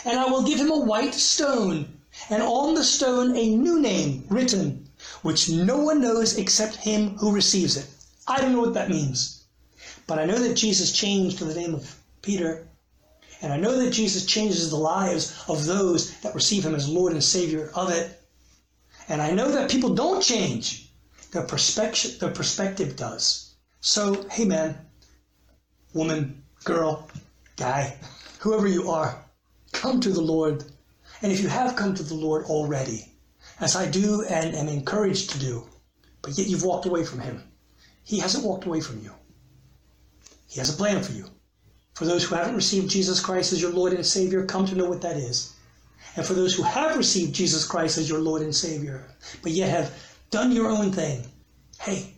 And 0.06 0.18
I 0.18 0.26
will 0.30 0.44
give 0.44 0.58
him 0.60 0.72
a 0.72 0.80
white 0.80 1.16
stone, 1.16 2.00
and 2.30 2.42
on 2.42 2.76
the 2.76 2.84
stone 2.86 3.36
a 3.36 3.58
new 3.58 3.78
name 3.78 4.24
written 4.30 4.89
which 5.22 5.50
no 5.50 5.78
one 5.78 6.02
knows 6.02 6.38
except 6.38 6.76
him 6.76 7.18
who 7.18 7.32
receives 7.32 7.78
it. 7.78 7.88
I 8.28 8.42
don't 8.42 8.54
know 8.54 8.62
what 8.62 8.74
that 8.74 8.90
means. 8.90 9.44
But 10.08 10.20
I 10.20 10.26
know 10.26 10.40
that 10.40 10.56
Jesus 10.56 10.92
changed 10.92 11.40
the 11.40 11.54
name 11.54 11.74
of 11.74 11.96
Peter. 12.22 12.68
And 13.42 13.54
I 13.54 13.58
know 13.58 13.78
that 13.78 13.92
Jesus 13.92 14.26
changes 14.26 14.70
the 14.70 14.76
lives 14.76 15.34
of 15.48 15.66
those 15.66 16.12
that 16.22 16.36
receive 16.36 16.66
him 16.66 16.76
as 16.76 16.90
Lord 16.90 17.14
and 17.14 17.24
Savior 17.24 17.72
of 17.76 17.90
it. 17.90 18.22
And 19.08 19.22
I 19.22 19.32
know 19.32 19.52
that 19.52 19.72
people 19.72 19.94
don't 19.94 20.22
change. 20.22 20.90
Their 21.32 21.44
perspective, 21.44 22.20
their 22.20 22.32
perspective 22.32 22.96
does. 22.96 23.54
So, 23.82 24.28
hey 24.30 24.46
man, 24.46 24.78
woman, 25.94 26.44
girl, 26.64 27.10
guy, 27.56 27.98
whoever 28.40 28.68
you 28.68 28.90
are, 28.90 29.24
come 29.72 30.00
to 30.02 30.12
the 30.12 30.22
Lord. 30.22 30.66
And 31.22 31.32
if 31.32 31.40
you 31.40 31.48
have 31.48 31.76
come 31.76 31.96
to 31.96 32.04
the 32.04 32.16
Lord 32.16 32.46
already, 32.46 33.09
as 33.60 33.76
I 33.76 33.90
do 33.90 34.24
and 34.24 34.56
am 34.56 34.68
encouraged 34.68 35.32
to 35.32 35.40
do, 35.40 35.68
but 36.22 36.38
yet 36.38 36.48
you've 36.48 36.64
walked 36.64 36.86
away 36.86 37.04
from 37.04 37.20
him, 37.20 37.44
he 38.04 38.20
hasn't 38.20 38.46
walked 38.46 38.66
away 38.66 38.82
from 38.82 39.02
you. 39.04 39.12
He 40.48 40.60
has 40.60 40.74
a 40.74 40.78
plan 40.78 41.04
for 41.04 41.12
you. 41.12 41.26
For 41.94 42.06
those 42.06 42.24
who 42.24 42.36
haven't 42.36 42.56
received 42.56 42.90
Jesus 42.90 43.20
Christ 43.20 43.52
as 43.52 43.62
your 43.62 43.72
Lord 43.72 43.94
and 43.94 44.06
Savior, 44.06 44.46
come 44.46 44.66
to 44.66 44.76
know 44.76 44.90
what 44.90 45.02
that 45.02 45.18
is. 45.18 45.54
And 46.16 46.26
for 46.26 46.34
those 46.34 46.56
who 46.56 46.64
have 46.64 46.98
received 46.98 47.36
Jesus 47.36 47.66
Christ 47.66 47.98
as 47.98 48.10
your 48.10 48.20
Lord 48.20 48.42
and 48.42 48.56
Savior, 48.56 49.06
but 49.44 49.52
yet 49.52 49.70
have 49.70 49.94
done 50.32 50.52
your 50.52 50.70
own 50.70 50.92
thing, 50.92 51.26
hey, 51.80 52.14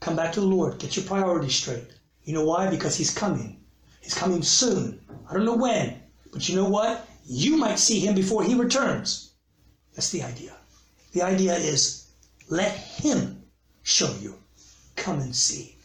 come 0.00 0.16
back 0.16 0.32
to 0.32 0.40
the 0.40 0.46
Lord. 0.46 0.78
Get 0.78 0.96
your 0.96 1.06
priorities 1.06 1.54
straight. 1.54 1.86
You 2.24 2.34
know 2.34 2.44
why? 2.44 2.68
Because 2.68 2.96
He's 2.96 3.14
coming. 3.14 3.60
He's 4.00 4.14
coming 4.14 4.42
soon. 4.42 5.00
I 5.30 5.34
don't 5.34 5.44
know 5.44 5.56
when, 5.56 6.02
but 6.32 6.48
you 6.48 6.56
know 6.56 6.68
what? 6.68 7.08
You 7.24 7.56
might 7.56 7.78
see 7.78 8.00
Him 8.00 8.14
before 8.14 8.42
He 8.42 8.54
returns. 8.54 9.32
That's 9.94 10.10
the 10.10 10.22
idea. 10.22 10.54
The 11.12 11.22
idea 11.22 11.54
is 11.54 12.06
let 12.48 12.72
Him 12.72 13.42
show 13.82 14.14
you. 14.20 14.36
Come 14.96 15.20
and 15.20 15.34
see. 15.36 15.76